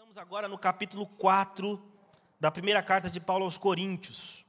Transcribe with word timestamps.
estamos 0.00 0.16
agora 0.16 0.48
no 0.48 0.56
capítulo 0.56 1.04
4 1.04 1.78
da 2.40 2.50
primeira 2.50 2.82
carta 2.82 3.10
de 3.10 3.20
Paulo 3.20 3.44
aos 3.44 3.58
Coríntios. 3.58 4.46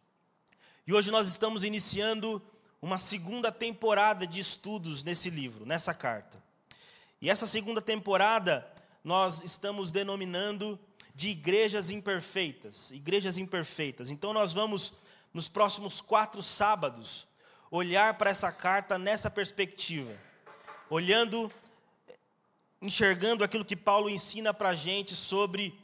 E 0.88 0.94
hoje 0.94 1.12
nós 1.12 1.28
estamos 1.28 1.66
iniciando 1.66 2.42
uma 2.82 2.98
segunda 2.98 3.52
temporada 3.52 4.26
de 4.26 4.40
estudos 4.40 5.04
nesse 5.04 5.30
livro, 5.30 5.66
nessa 5.66 5.94
carta. 5.94 6.42
E 7.22 7.30
essa 7.30 7.46
segunda 7.46 7.82
temporada 7.82 8.66
nós 9.04 9.44
estamos 9.44 9.92
denominando 9.92 10.80
de 11.14 11.28
igrejas 11.28 11.92
imperfeitas, 11.92 12.92
igrejas 12.92 13.38
imperfeitas. 13.38 14.10
Então 14.10 14.32
nós 14.32 14.54
vamos 14.54 14.94
nos 15.34 15.50
próximos 15.50 16.00
quatro 16.00 16.42
sábados 16.42 17.28
olhar 17.70 18.18
para 18.18 18.30
essa 18.30 18.54
carta 18.54 18.98
nessa 18.98 19.30
perspectiva, 19.30 20.16
olhando 20.90 21.52
enxergando 22.82 23.44
aquilo 23.44 23.64
que 23.64 23.76
Paulo 23.76 24.10
ensina 24.10 24.54
para 24.54 24.70
a 24.70 24.76
gente 24.76 25.16
sobre 25.16 25.80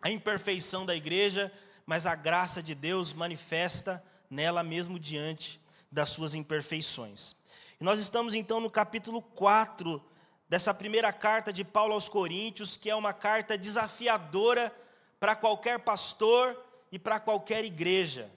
a 0.00 0.10
imperfeição 0.10 0.86
da 0.86 0.94
igreja, 0.94 1.52
mas 1.84 2.06
a 2.06 2.14
graça 2.14 2.62
de 2.62 2.74
Deus 2.74 3.12
manifesta 3.12 4.02
nela 4.30 4.62
mesmo 4.62 4.98
diante 4.98 5.60
das 5.90 6.10
suas 6.10 6.34
imperfeições. 6.34 7.36
E 7.80 7.84
nós 7.84 7.98
estamos 7.98 8.34
então 8.34 8.60
no 8.60 8.70
capítulo 8.70 9.20
4 9.20 10.02
dessa 10.48 10.72
primeira 10.72 11.12
carta 11.12 11.52
de 11.52 11.64
Paulo 11.64 11.94
aos 11.94 12.08
Coríntios, 12.08 12.76
que 12.76 12.88
é 12.88 12.94
uma 12.94 13.12
carta 13.12 13.58
desafiadora 13.58 14.74
para 15.18 15.34
qualquer 15.34 15.80
pastor 15.80 16.56
e 16.92 16.98
para 16.98 17.18
qualquer 17.18 17.64
igreja. 17.64 18.30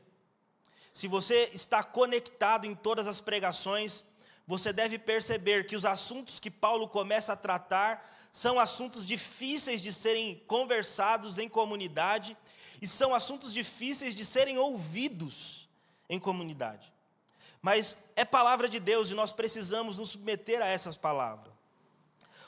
Se 0.91 1.07
você 1.07 1.51
está 1.53 1.83
conectado 1.83 2.65
em 2.65 2.73
todas 2.73 3.07
as 3.07 3.21
pregações, 3.21 4.03
você 4.49 4.73
deve 4.73 4.97
perceber 4.97 5.67
que 5.67 5.75
os 5.75 5.85
assuntos 5.85 6.39
que 6.39 6.49
Paulo 6.49 6.87
começa 6.87 7.33
a 7.33 7.35
tratar 7.35 8.03
são 8.31 8.59
assuntos 8.59 9.05
difíceis 9.05 9.79
de 9.79 9.93
serem 9.93 10.41
conversados 10.47 11.37
em 11.37 11.47
comunidade 11.47 12.35
e 12.81 12.87
são 12.87 13.13
assuntos 13.13 13.53
difíceis 13.53 14.15
de 14.15 14.25
serem 14.25 14.57
ouvidos 14.57 15.69
em 16.09 16.19
comunidade. 16.19 16.91
Mas 17.61 18.09
é 18.15 18.25
palavra 18.25 18.67
de 18.67 18.79
Deus 18.79 19.11
e 19.11 19.13
nós 19.13 19.31
precisamos 19.31 19.99
nos 19.99 20.09
submeter 20.09 20.63
a 20.63 20.67
essas 20.67 20.97
palavras. 20.97 21.53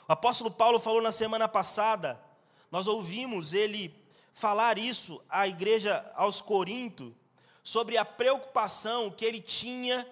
O 0.08 0.12
apóstolo 0.12 0.50
Paulo 0.50 0.80
falou 0.80 1.00
na 1.00 1.12
semana 1.12 1.46
passada, 1.46 2.20
nós 2.68 2.88
ouvimos 2.88 3.52
ele 3.52 3.94
falar 4.34 4.76
isso 4.76 5.22
à 5.28 5.46
igreja 5.46 6.04
aos 6.16 6.40
Corinto, 6.40 7.14
sobre 7.62 7.96
a 7.96 8.04
preocupação 8.04 9.08
que 9.08 9.24
ele 9.24 9.40
tinha 9.40 10.04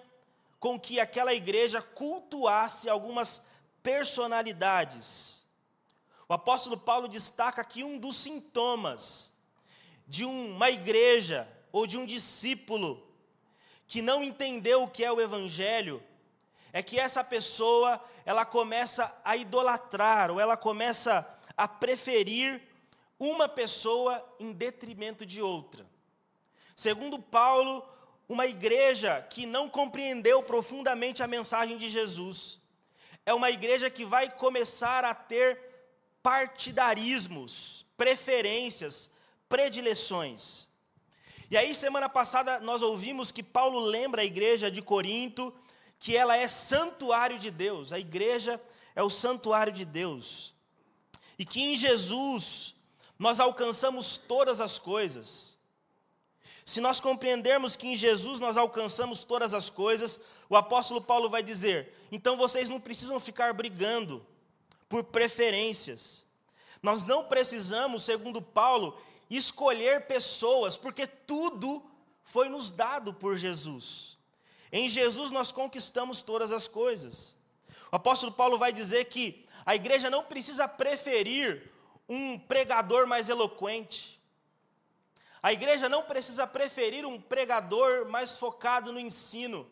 com 0.61 0.79
que 0.79 0.99
aquela 0.99 1.33
igreja 1.33 1.81
cultuasse 1.81 2.87
algumas 2.87 3.43
personalidades. 3.81 5.43
O 6.29 6.33
apóstolo 6.33 6.77
Paulo 6.77 7.07
destaca 7.07 7.61
aqui 7.61 7.83
um 7.83 7.97
dos 7.97 8.15
sintomas 8.15 9.33
de 10.07 10.23
uma 10.23 10.69
igreja 10.69 11.49
ou 11.71 11.87
de 11.87 11.97
um 11.97 12.05
discípulo 12.05 13.05
que 13.87 14.03
não 14.03 14.23
entendeu 14.23 14.83
o 14.83 14.87
que 14.87 15.03
é 15.03 15.11
o 15.11 15.19
evangelho, 15.19 16.01
é 16.71 16.83
que 16.83 16.99
essa 16.99 17.23
pessoa, 17.23 17.99
ela 18.23 18.45
começa 18.45 19.19
a 19.25 19.35
idolatrar, 19.35 20.29
ou 20.29 20.39
ela 20.39 20.55
começa 20.55 21.27
a 21.57 21.67
preferir 21.67 22.61
uma 23.19 23.49
pessoa 23.49 24.23
em 24.39 24.53
detrimento 24.53 25.25
de 25.25 25.41
outra. 25.41 25.89
Segundo 26.75 27.17
Paulo, 27.19 27.83
uma 28.31 28.47
igreja 28.47 29.21
que 29.29 29.45
não 29.45 29.67
compreendeu 29.67 30.41
profundamente 30.41 31.21
a 31.21 31.27
mensagem 31.27 31.77
de 31.77 31.89
Jesus. 31.89 32.61
É 33.25 33.33
uma 33.33 33.51
igreja 33.51 33.89
que 33.89 34.05
vai 34.05 34.29
começar 34.29 35.03
a 35.03 35.13
ter 35.13 35.59
partidarismos, 36.23 37.85
preferências, 37.97 39.11
predileções. 39.49 40.69
E 41.49 41.57
aí, 41.57 41.75
semana 41.75 42.07
passada, 42.07 42.61
nós 42.61 42.81
ouvimos 42.81 43.33
que 43.33 43.43
Paulo 43.43 43.79
lembra 43.79 44.21
a 44.21 44.25
igreja 44.25 44.71
de 44.71 44.81
Corinto 44.81 45.53
que 45.99 46.15
ela 46.15 46.37
é 46.37 46.47
santuário 46.47 47.37
de 47.37 47.51
Deus, 47.51 47.91
a 47.91 47.99
igreja 47.99 48.61
é 48.95 49.03
o 49.03 49.09
santuário 49.09 49.73
de 49.73 49.83
Deus, 49.83 50.55
e 51.37 51.43
que 51.43 51.61
em 51.61 51.75
Jesus 51.75 52.75
nós 53.19 53.41
alcançamos 53.41 54.17
todas 54.17 54.61
as 54.61 54.79
coisas. 54.79 55.57
Se 56.71 56.79
nós 56.79 57.01
compreendermos 57.01 57.75
que 57.75 57.85
em 57.85 57.97
Jesus 57.97 58.39
nós 58.39 58.55
alcançamos 58.55 59.25
todas 59.25 59.53
as 59.53 59.69
coisas, 59.69 60.21
o 60.47 60.55
apóstolo 60.55 61.01
Paulo 61.01 61.29
vai 61.29 61.43
dizer: 61.43 61.93
então 62.09 62.37
vocês 62.37 62.69
não 62.69 62.79
precisam 62.79 63.19
ficar 63.19 63.53
brigando 63.53 64.25
por 64.87 65.03
preferências. 65.03 66.25
Nós 66.81 67.03
não 67.03 67.25
precisamos, 67.25 68.05
segundo 68.05 68.41
Paulo, 68.41 68.97
escolher 69.29 70.07
pessoas, 70.07 70.77
porque 70.77 71.05
tudo 71.05 71.83
foi 72.23 72.47
nos 72.47 72.71
dado 72.71 73.13
por 73.13 73.35
Jesus. 73.35 74.17
Em 74.71 74.87
Jesus 74.87 75.29
nós 75.29 75.51
conquistamos 75.51 76.23
todas 76.23 76.53
as 76.53 76.69
coisas. 76.69 77.35
O 77.91 77.97
apóstolo 77.97 78.31
Paulo 78.31 78.57
vai 78.57 78.71
dizer 78.71 79.03
que 79.09 79.45
a 79.65 79.75
igreja 79.75 80.09
não 80.09 80.23
precisa 80.23 80.69
preferir 80.69 81.69
um 82.07 82.39
pregador 82.39 83.05
mais 83.05 83.27
eloquente, 83.27 84.20
a 85.43 85.51
igreja 85.51 85.89
não 85.89 86.03
precisa 86.03 86.45
preferir 86.45 87.05
um 87.05 87.19
pregador 87.19 88.07
mais 88.07 88.37
focado 88.37 88.91
no 88.91 88.99
ensino, 88.99 89.69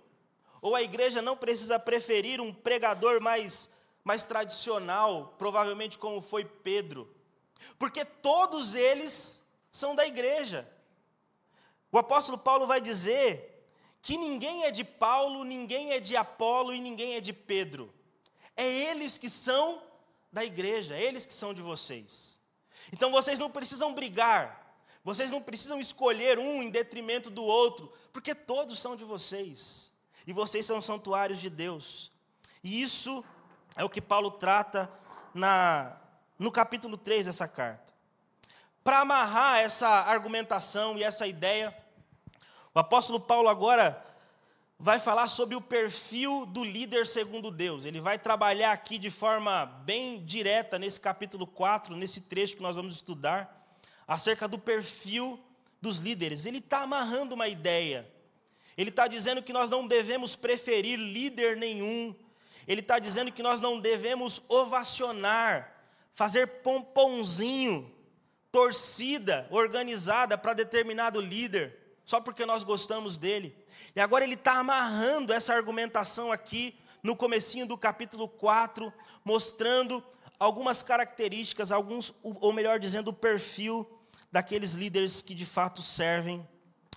ou 0.61 0.75
a 0.75 0.81
igreja 0.81 1.21
não 1.21 1.37
precisa 1.37 1.77
preferir 1.77 2.41
um 2.41 2.53
pregador 2.53 3.21
mais, 3.21 3.71
mais 4.03 4.25
tradicional, 4.25 5.35
provavelmente 5.37 5.97
como 5.97 6.21
foi 6.21 6.43
Pedro, 6.43 7.13
porque 7.77 8.03
todos 8.03 8.73
eles 8.73 9.47
são 9.71 9.95
da 9.95 10.07
igreja. 10.07 10.67
O 11.91 11.97
apóstolo 11.97 12.37
Paulo 12.37 12.65
vai 12.65 12.81
dizer 12.81 13.49
que 14.01 14.17
ninguém 14.17 14.65
é 14.65 14.71
de 14.71 14.83
Paulo, 14.83 15.43
ninguém 15.43 15.91
é 15.91 15.99
de 15.99 16.15
Apolo 16.15 16.73
e 16.73 16.81
ninguém 16.81 17.15
é 17.15 17.21
de 17.21 17.33
Pedro. 17.33 17.93
É 18.55 18.65
eles 18.67 19.17
que 19.17 19.29
são 19.29 19.81
da 20.31 20.43
igreja, 20.43 20.95
é 20.95 21.01
eles 21.01 21.25
que 21.25 21.33
são 21.33 21.53
de 21.53 21.61
vocês. 21.61 22.39
Então 22.91 23.11
vocês 23.11 23.39
não 23.39 23.49
precisam 23.49 23.93
brigar, 23.93 24.58
vocês 25.09 25.31
não 25.31 25.41
precisam 25.41 25.79
escolher 25.79 26.37
um 26.37 26.61
em 26.61 26.69
detrimento 26.69 27.31
do 27.31 27.43
outro, 27.43 27.91
porque 28.13 28.35
todos 28.35 28.77
são 28.79 28.95
de 28.95 29.03
vocês. 29.03 29.91
E 30.27 30.31
vocês 30.31 30.67
são 30.67 30.79
santuários 30.83 31.39
de 31.39 31.49
Deus. 31.49 32.11
E 32.63 32.79
isso 32.79 33.25
é 33.75 33.83
o 33.83 33.89
que 33.89 34.01
Paulo 34.01 34.29
trata 34.29 34.87
na, 35.33 35.99
no 36.37 36.51
capítulo 36.51 36.95
3 36.95 37.25
dessa 37.25 37.47
carta. 37.47 37.91
Para 38.83 38.99
amarrar 38.99 39.57
essa 39.57 39.87
argumentação 39.87 40.95
e 40.95 41.03
essa 41.03 41.25
ideia, 41.25 41.75
o 42.71 42.77
apóstolo 42.77 43.19
Paulo 43.19 43.49
agora 43.49 44.05
vai 44.77 44.99
falar 44.99 45.25
sobre 45.25 45.55
o 45.55 45.61
perfil 45.61 46.45
do 46.45 46.63
líder 46.63 47.07
segundo 47.07 47.49
Deus. 47.49 47.83
Ele 47.83 47.99
vai 47.99 48.19
trabalhar 48.19 48.73
aqui 48.73 48.99
de 48.99 49.09
forma 49.09 49.65
bem 49.65 50.23
direta 50.23 50.77
nesse 50.77 51.01
capítulo 51.01 51.47
4, 51.47 51.95
nesse 51.95 52.21
trecho 52.21 52.57
que 52.57 52.61
nós 52.61 52.75
vamos 52.75 52.93
estudar 52.93 53.58
acerca 54.09 54.47
do 54.47 54.57
perfil 54.57 55.39
dos 55.79 55.99
líderes. 55.99 56.47
Ele 56.47 56.57
está 56.57 56.79
amarrando 56.79 57.35
uma 57.35 57.47
ideia. 57.47 58.11
Ele 58.75 58.89
está 58.89 59.07
dizendo 59.07 59.43
que 59.43 59.53
nós 59.53 59.69
não 59.69 59.85
devemos 59.85 60.35
preferir 60.35 60.97
líder 60.97 61.55
nenhum. 61.55 62.15
Ele 62.67 62.81
está 62.81 62.97
dizendo 62.97 63.31
que 63.31 63.43
nós 63.43 63.61
não 63.61 63.79
devemos 63.79 64.41
ovacionar, 64.49 65.71
fazer 66.15 66.47
pomponzinho, 66.63 67.93
torcida 68.51 69.47
organizada 69.51 70.35
para 70.35 70.55
determinado 70.55 71.21
líder, 71.21 71.77
só 72.03 72.19
porque 72.19 72.47
nós 72.47 72.63
gostamos 72.63 73.15
dele. 73.15 73.55
E 73.95 74.01
agora 74.01 74.23
ele 74.23 74.33
está 74.33 74.53
amarrando 74.53 75.31
essa 75.31 75.53
argumentação 75.53 76.31
aqui 76.31 76.75
no 77.03 77.15
comecinho 77.15 77.67
do 77.67 77.77
capítulo 77.77 78.27
4, 78.27 78.91
mostrando 79.23 80.03
algumas 80.39 80.81
características, 80.81 81.71
alguns, 81.71 82.11
ou 82.23 82.51
melhor 82.51 82.79
dizendo, 82.79 83.09
o 83.09 83.13
perfil 83.13 83.87
daqueles 84.31 84.73
líderes 84.73 85.21
que 85.21 85.33
de 85.33 85.45
fato 85.45 85.81
servem 85.81 86.47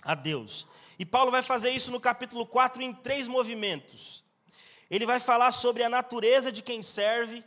a 0.03 0.15
Deus. 0.15 0.67
E 0.99 1.05
Paulo 1.05 1.31
vai 1.31 1.41
fazer 1.41 1.71
isso 1.71 1.91
no 1.91 1.99
capítulo 1.99 2.45
4 2.45 2.81
em 2.81 2.93
três 2.93 3.27
movimentos. 3.27 4.23
Ele 4.89 5.05
vai 5.05 5.19
falar 5.19 5.51
sobre 5.51 5.83
a 5.83 5.89
natureza 5.89 6.51
de 6.51 6.61
quem 6.61 6.83
serve, 6.83 7.43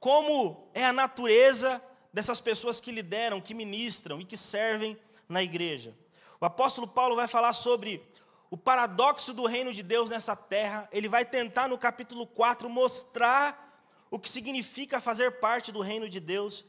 como 0.00 0.70
é 0.72 0.84
a 0.84 0.92
natureza 0.92 1.82
dessas 2.12 2.40
pessoas 2.40 2.80
que 2.80 2.90
lideram, 2.90 3.40
que 3.40 3.52
ministram 3.52 4.20
e 4.20 4.24
que 4.24 4.36
servem 4.36 4.98
na 5.28 5.42
igreja. 5.42 5.94
O 6.40 6.46
apóstolo 6.46 6.86
Paulo 6.86 7.16
vai 7.16 7.28
falar 7.28 7.52
sobre 7.52 8.02
o 8.50 8.56
paradoxo 8.56 9.34
do 9.34 9.46
reino 9.46 9.72
de 9.72 9.82
Deus 9.82 10.10
nessa 10.10 10.36
terra. 10.36 10.88
Ele 10.92 11.08
vai 11.08 11.24
tentar 11.24 11.68
no 11.68 11.76
capítulo 11.76 12.26
4 12.26 12.68
mostrar 12.70 13.66
o 14.10 14.18
que 14.18 14.30
significa 14.30 15.00
fazer 15.00 15.40
parte 15.40 15.72
do 15.72 15.80
reino 15.80 16.08
de 16.08 16.20
Deus. 16.20 16.64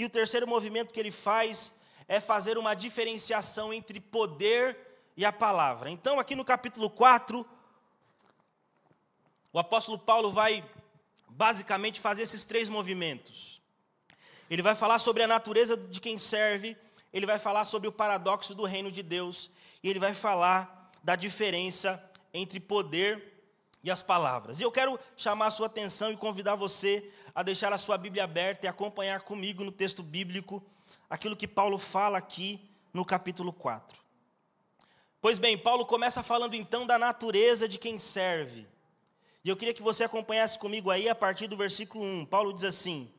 E 0.00 0.04
o 0.06 0.08
terceiro 0.08 0.48
movimento 0.48 0.94
que 0.94 0.98
ele 0.98 1.10
faz 1.10 1.78
é 2.08 2.20
fazer 2.20 2.56
uma 2.56 2.72
diferenciação 2.72 3.70
entre 3.70 4.00
poder 4.00 4.74
e 5.14 5.26
a 5.26 5.30
palavra. 5.30 5.90
Então, 5.90 6.18
aqui 6.18 6.34
no 6.34 6.42
capítulo 6.42 6.88
4, 6.88 7.46
o 9.52 9.58
apóstolo 9.58 9.98
Paulo 9.98 10.32
vai 10.32 10.64
basicamente 11.28 12.00
fazer 12.00 12.22
esses 12.22 12.44
três 12.44 12.70
movimentos. 12.70 13.60
Ele 14.48 14.62
vai 14.62 14.74
falar 14.74 14.98
sobre 15.00 15.22
a 15.22 15.26
natureza 15.26 15.76
de 15.76 16.00
quem 16.00 16.16
serve, 16.16 16.74
ele 17.12 17.26
vai 17.26 17.38
falar 17.38 17.66
sobre 17.66 17.86
o 17.86 17.92
paradoxo 17.92 18.54
do 18.54 18.64
reino 18.64 18.90
de 18.90 19.02
Deus, 19.02 19.50
e 19.82 19.90
ele 19.90 19.98
vai 19.98 20.14
falar 20.14 20.90
da 21.04 21.14
diferença 21.14 22.02
entre 22.32 22.58
poder 22.58 23.44
e 23.84 23.90
as 23.90 24.02
palavras. 24.02 24.60
E 24.60 24.62
eu 24.62 24.72
quero 24.72 24.98
chamar 25.14 25.48
a 25.48 25.50
sua 25.50 25.66
atenção 25.66 26.10
e 26.10 26.16
convidar 26.16 26.54
você 26.54 27.12
a 27.34 27.42
deixar 27.42 27.72
a 27.72 27.78
sua 27.78 27.96
Bíblia 27.96 28.24
aberta 28.24 28.66
e 28.66 28.68
acompanhar 28.68 29.20
comigo 29.22 29.64
no 29.64 29.72
texto 29.72 30.02
bíblico 30.02 30.62
aquilo 31.08 31.36
que 31.36 31.48
Paulo 31.48 31.78
fala 31.78 32.18
aqui 32.18 32.60
no 32.92 33.04
capítulo 33.04 33.52
4. 33.52 34.00
Pois 35.20 35.38
bem, 35.38 35.58
Paulo 35.58 35.84
começa 35.84 36.22
falando 36.22 36.54
então 36.54 36.86
da 36.86 36.98
natureza 36.98 37.68
de 37.68 37.78
quem 37.78 37.98
serve. 37.98 38.66
E 39.44 39.48
eu 39.48 39.56
queria 39.56 39.74
que 39.74 39.82
você 39.82 40.04
acompanhasse 40.04 40.58
comigo 40.58 40.90
aí 40.90 41.08
a 41.08 41.14
partir 41.14 41.46
do 41.46 41.56
versículo 41.56 42.04
1. 42.04 42.26
Paulo 42.26 42.52
diz 42.52 42.64
assim: 42.64 43.12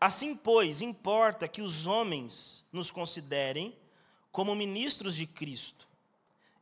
Assim, 0.00 0.36
pois, 0.36 0.80
importa 0.82 1.48
que 1.48 1.62
os 1.62 1.86
homens 1.86 2.66
nos 2.72 2.90
considerem 2.90 3.76
como 4.32 4.54
ministros 4.54 5.14
de 5.14 5.26
Cristo 5.26 5.88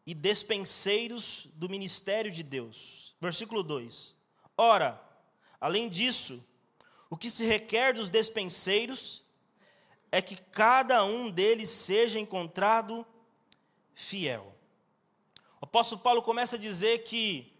e 0.06 0.14
despenseiros 0.14 1.48
do 1.54 1.68
ministério 1.68 2.30
de 2.30 2.42
Deus. 2.42 3.14
Versículo 3.20 3.62
2: 3.62 4.16
Ora, 4.56 5.00
além 5.60 5.88
disso, 5.88 6.44
o 7.10 7.16
que 7.16 7.30
se 7.30 7.44
requer 7.44 7.94
dos 7.94 8.10
despenseiros 8.10 9.24
é 10.10 10.20
que 10.20 10.36
cada 10.36 11.04
um 11.04 11.30
deles 11.30 11.70
seja 11.70 12.18
encontrado 12.18 13.06
fiel. 13.94 14.54
O 15.60 15.64
apóstolo 15.64 16.00
Paulo 16.00 16.22
começa 16.22 16.56
a 16.56 16.58
dizer 16.58 17.04
que 17.04 17.52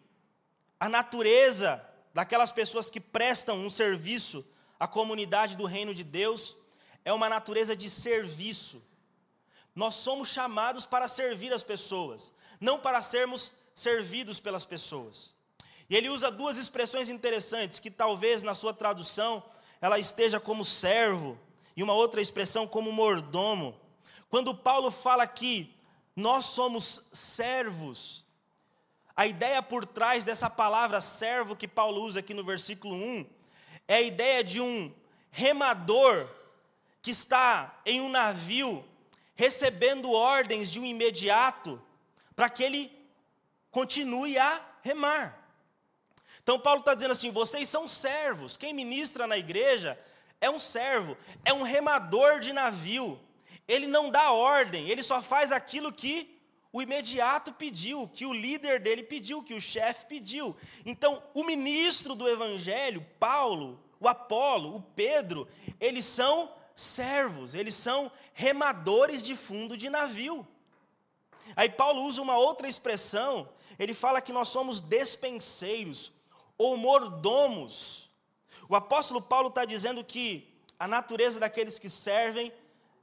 a 0.78 0.88
natureza 0.88 1.84
daquelas 2.14 2.52
pessoas 2.52 2.90
que 2.90 3.00
prestam 3.00 3.58
um 3.58 3.70
serviço 3.70 4.46
à 4.78 4.86
comunidade 4.86 5.56
do 5.56 5.66
reino 5.66 5.94
de 5.94 6.04
Deus 6.04 6.56
é 7.04 7.12
uma 7.12 7.28
natureza 7.28 7.76
de 7.76 7.88
serviço. 7.88 8.82
Nós 9.74 9.94
somos 9.94 10.28
chamados 10.28 10.84
para 10.84 11.08
servir 11.08 11.52
as 11.52 11.62
pessoas, 11.62 12.32
não 12.60 12.78
para 12.78 13.02
sermos 13.02 13.52
servidos 13.74 14.40
pelas 14.40 14.64
pessoas. 14.64 15.37
E 15.88 15.96
ele 15.96 16.08
usa 16.08 16.30
duas 16.30 16.56
expressões 16.56 17.08
interessantes 17.08 17.80
que 17.80 17.90
talvez 17.90 18.42
na 18.42 18.54
sua 18.54 18.74
tradução 18.74 19.42
ela 19.80 19.98
esteja 19.98 20.38
como 20.38 20.64
servo 20.64 21.38
e 21.76 21.82
uma 21.82 21.94
outra 21.94 22.20
expressão 22.20 22.66
como 22.66 22.92
mordomo. 22.92 23.78
Quando 24.28 24.54
Paulo 24.54 24.90
fala 24.90 25.26
que 25.26 25.74
nós 26.14 26.46
somos 26.46 27.10
servos, 27.12 28.26
a 29.16 29.26
ideia 29.26 29.62
por 29.62 29.86
trás 29.86 30.24
dessa 30.24 30.50
palavra 30.50 31.00
servo 31.00 31.56
que 31.56 31.66
Paulo 31.66 32.02
usa 32.02 32.20
aqui 32.20 32.34
no 32.34 32.44
versículo 32.44 32.94
1 32.94 33.26
é 33.86 33.96
a 33.96 34.02
ideia 34.02 34.44
de 34.44 34.60
um 34.60 34.92
remador 35.30 36.28
que 37.00 37.10
está 37.12 37.80
em 37.86 38.00
um 38.00 38.08
navio 38.08 38.84
recebendo 39.34 40.10
ordens 40.10 40.68
de 40.68 40.80
um 40.80 40.84
imediato 40.84 41.80
para 42.34 42.50
que 42.50 42.62
ele 42.62 42.92
continue 43.70 44.36
a 44.36 44.60
remar. 44.82 45.37
Então 46.48 46.58
Paulo 46.58 46.80
está 46.80 46.94
dizendo 46.94 47.10
assim: 47.10 47.30
vocês 47.30 47.68
são 47.68 47.86
servos. 47.86 48.56
Quem 48.56 48.72
ministra 48.72 49.26
na 49.26 49.36
igreja 49.36 50.00
é 50.40 50.48
um 50.48 50.58
servo, 50.58 51.14
é 51.44 51.52
um 51.52 51.60
remador 51.60 52.40
de 52.40 52.54
navio. 52.54 53.20
Ele 53.68 53.86
não 53.86 54.08
dá 54.08 54.32
ordem, 54.32 54.88
ele 54.88 55.02
só 55.02 55.20
faz 55.20 55.52
aquilo 55.52 55.92
que 55.92 56.40
o 56.72 56.80
imediato 56.80 57.52
pediu, 57.52 58.08
que 58.08 58.24
o 58.24 58.32
líder 58.32 58.80
dele 58.80 59.02
pediu, 59.02 59.42
que 59.42 59.52
o 59.52 59.60
chefe 59.60 60.06
pediu. 60.06 60.56
Então, 60.86 61.22
o 61.34 61.44
ministro 61.44 62.14
do 62.14 62.26
evangelho, 62.26 63.06
Paulo, 63.20 63.78
o 64.00 64.08
Apolo, 64.08 64.74
o 64.74 64.80
Pedro, 64.80 65.46
eles 65.78 66.06
são 66.06 66.50
servos, 66.74 67.54
eles 67.54 67.74
são 67.74 68.10
remadores 68.32 69.22
de 69.22 69.36
fundo 69.36 69.76
de 69.76 69.90
navio. 69.90 70.48
Aí 71.54 71.68
Paulo 71.68 72.04
usa 72.04 72.22
uma 72.22 72.38
outra 72.38 72.66
expressão, 72.66 73.50
ele 73.78 73.92
fala 73.92 74.22
que 74.22 74.32
nós 74.32 74.48
somos 74.48 74.80
despenseiros 74.80 76.16
ou 76.58 76.76
mordomos. 76.76 78.10
O 78.68 78.76
apóstolo 78.76 79.22
Paulo 79.22 79.48
está 79.48 79.64
dizendo 79.64 80.04
que 80.04 80.46
a 80.78 80.86
natureza 80.86 81.40
daqueles 81.40 81.78
que 81.78 81.88
servem 81.88 82.52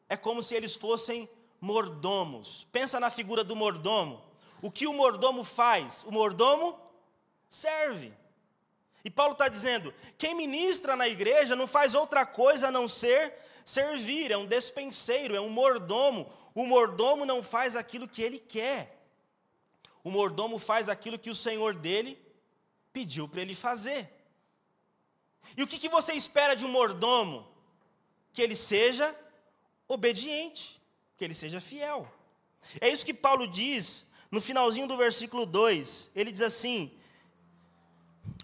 é 0.07 0.15
como 0.15 0.43
se 0.43 0.53
eles 0.53 0.75
fossem 0.75 1.27
mordomos. 1.59 2.67
Pensa 2.71 2.99
na 2.99 3.09
figura 3.09 3.43
do 3.43 3.55
mordomo. 3.55 4.21
O 4.61 4.69
que 4.69 4.85
o 4.85 4.93
mordomo 4.93 5.43
faz? 5.43 6.03
O 6.03 6.11
mordomo 6.11 6.79
serve. 7.49 8.13
E 9.03 9.09
Paulo 9.09 9.33
está 9.33 9.47
dizendo: 9.47 9.93
quem 10.17 10.35
ministra 10.35 10.95
na 10.95 11.07
igreja 11.07 11.55
não 11.55 11.67
faz 11.67 11.95
outra 11.95 12.25
coisa 12.25 12.67
a 12.67 12.71
não 12.71 12.87
ser 12.87 13.33
servir, 13.65 14.31
é 14.31 14.37
um 14.37 14.45
despenseiro, 14.45 15.35
é 15.35 15.41
um 15.41 15.49
mordomo. 15.49 16.31
O 16.53 16.65
mordomo 16.65 17.25
não 17.25 17.41
faz 17.41 17.75
aquilo 17.75 18.07
que 18.07 18.21
ele 18.21 18.39
quer. 18.39 18.95
O 20.03 20.11
mordomo 20.11 20.59
faz 20.59 20.87
aquilo 20.87 21.17
que 21.17 21.31
o 21.31 21.35
senhor 21.35 21.73
dele 21.73 22.24
pediu 22.95 23.27
para 23.27 23.41
ele 23.41 23.53
fazer. 23.53 24.09
E 25.57 25.61
o 25.61 25.67
que, 25.67 25.77
que 25.77 25.89
você 25.89 26.13
espera 26.13 26.55
de 26.55 26.65
um 26.65 26.69
mordomo? 26.69 27.45
Que 28.31 28.41
ele 28.41 28.55
seja 28.55 29.13
obediente 29.85 30.81
que 31.17 31.25
ele 31.25 31.33
seja 31.33 31.59
fiel. 31.59 32.09
É 32.79 32.87
isso 32.89 33.05
que 33.05 33.13
Paulo 33.13 33.47
diz 33.47 34.11
no 34.31 34.39
finalzinho 34.39 34.87
do 34.87 34.95
versículo 34.95 35.45
2. 35.45 36.11
Ele 36.15 36.31
diz 36.31 36.41
assim: 36.41 36.91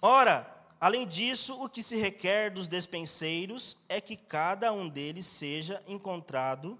Ora, 0.01 0.35
além 0.79 1.07
disso, 1.07 1.61
o 1.63 1.69
que 1.69 1.81
se 1.81 1.95
requer 1.95 2.51
dos 2.51 2.67
despenseiros 2.67 3.77
é 3.87 4.01
que 4.01 4.17
cada 4.17 4.73
um 4.73 4.89
deles 4.89 5.25
seja 5.25 5.81
encontrado 5.87 6.77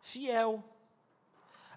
fiel. 0.00 0.62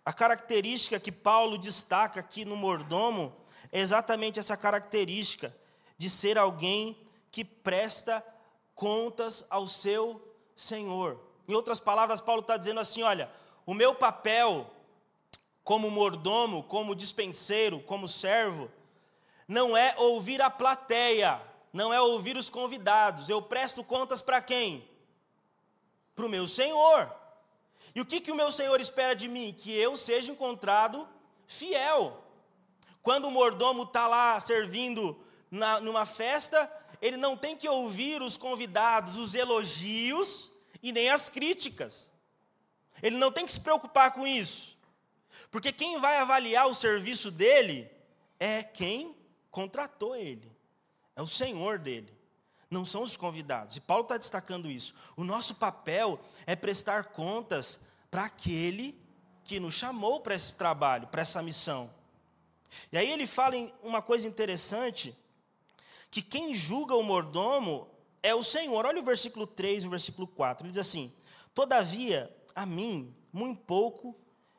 A 0.05 0.13
característica 0.13 0.99
que 0.99 1.11
Paulo 1.11 1.57
destaca 1.57 2.19
aqui 2.19 2.45
no 2.45 2.55
mordomo 2.55 3.40
exatamente 3.79 4.39
essa 4.39 4.57
característica 4.57 5.55
de 5.97 6.09
ser 6.09 6.37
alguém 6.37 6.97
que 7.31 7.45
presta 7.45 8.25
contas 8.75 9.45
ao 9.49 9.67
seu 9.67 10.21
Senhor. 10.55 11.19
Em 11.47 11.53
outras 11.53 11.79
palavras, 11.79 12.21
Paulo 12.21 12.41
está 12.41 12.57
dizendo 12.57 12.79
assim: 12.79 13.03
olha, 13.03 13.31
o 13.65 13.73
meu 13.73 13.95
papel 13.95 14.69
como 15.63 15.91
mordomo, 15.91 16.63
como 16.63 16.95
dispenseiro, 16.95 17.79
como 17.81 18.07
servo, 18.07 18.69
não 19.47 19.77
é 19.77 19.93
ouvir 19.97 20.41
a 20.41 20.49
plateia, 20.49 21.41
não 21.71 21.93
é 21.93 22.01
ouvir 22.01 22.35
os 22.35 22.49
convidados. 22.49 23.29
Eu 23.29 23.41
presto 23.41 23.83
contas 23.83 24.21
para 24.21 24.41
quem? 24.41 24.87
Para 26.15 26.25
o 26.25 26.29
meu 26.29 26.47
Senhor. 26.47 27.13
E 27.93 28.01
o 28.01 28.05
que, 28.05 28.21
que 28.21 28.31
o 28.31 28.35
meu 28.35 28.51
Senhor 28.51 28.79
espera 28.79 29.13
de 29.13 29.27
mim? 29.27 29.55
Que 29.57 29.73
eu 29.77 29.97
seja 29.97 30.31
encontrado 30.31 31.07
fiel. 31.47 32.21
Quando 33.01 33.25
o 33.25 33.31
mordomo 33.31 33.83
está 33.83 34.07
lá 34.07 34.39
servindo 34.39 35.19
na, 35.49 35.79
numa 35.79 36.05
festa, 36.05 36.71
ele 37.01 37.17
não 37.17 37.35
tem 37.35 37.57
que 37.57 37.67
ouvir 37.67 38.21
os 38.21 38.37
convidados, 38.37 39.17
os 39.17 39.33
elogios, 39.33 40.51
e 40.83 40.91
nem 40.91 41.09
as 41.09 41.29
críticas. 41.29 42.11
Ele 43.01 43.17
não 43.17 43.31
tem 43.31 43.45
que 43.45 43.51
se 43.51 43.59
preocupar 43.59 44.11
com 44.11 44.25
isso. 44.25 44.77
Porque 45.49 45.71
quem 45.71 45.99
vai 45.99 46.17
avaliar 46.17 46.67
o 46.67 46.75
serviço 46.75 47.31
dele 47.31 47.89
é 48.39 48.63
quem 48.63 49.15
contratou 49.49 50.15
ele, 50.15 50.49
é 51.15 51.21
o 51.21 51.27
senhor 51.27 51.77
dele, 51.77 52.11
não 52.69 52.85
são 52.85 53.03
os 53.03 53.17
convidados. 53.17 53.75
E 53.75 53.81
Paulo 53.81 54.03
está 54.03 54.17
destacando 54.17 54.71
isso. 54.71 54.95
O 55.15 55.23
nosso 55.23 55.55
papel 55.55 56.19
é 56.45 56.55
prestar 56.55 57.05
contas 57.05 57.81
para 58.09 58.25
aquele 58.25 58.97
que 59.43 59.59
nos 59.59 59.73
chamou 59.73 60.21
para 60.21 60.35
esse 60.35 60.53
trabalho, 60.53 61.07
para 61.07 61.21
essa 61.21 61.41
missão. 61.41 61.93
E 62.91 62.97
aí 62.97 63.09
ele 63.11 63.27
fala 63.27 63.55
em 63.55 63.71
uma 63.83 64.01
coisa 64.01 64.27
interessante, 64.27 65.15
que 66.09 66.21
quem 66.21 66.53
julga 66.53 66.95
o 66.95 67.03
mordomo 67.03 67.87
é 68.21 68.35
o 68.35 68.43
Senhor. 68.43 68.85
Olha 68.85 68.99
o 68.99 69.05
versículo 69.05 69.47
3 69.47 69.83
e 69.83 69.87
o 69.87 69.89
versículo 69.89 70.27
4. 70.27 70.65
Ele 70.65 70.71
diz 70.71 70.79
assim: 70.79 71.13
Todavia, 71.53 72.33
a 72.55 72.65
mim, 72.65 73.13
muito 73.31 73.61
pouco 73.61 74.15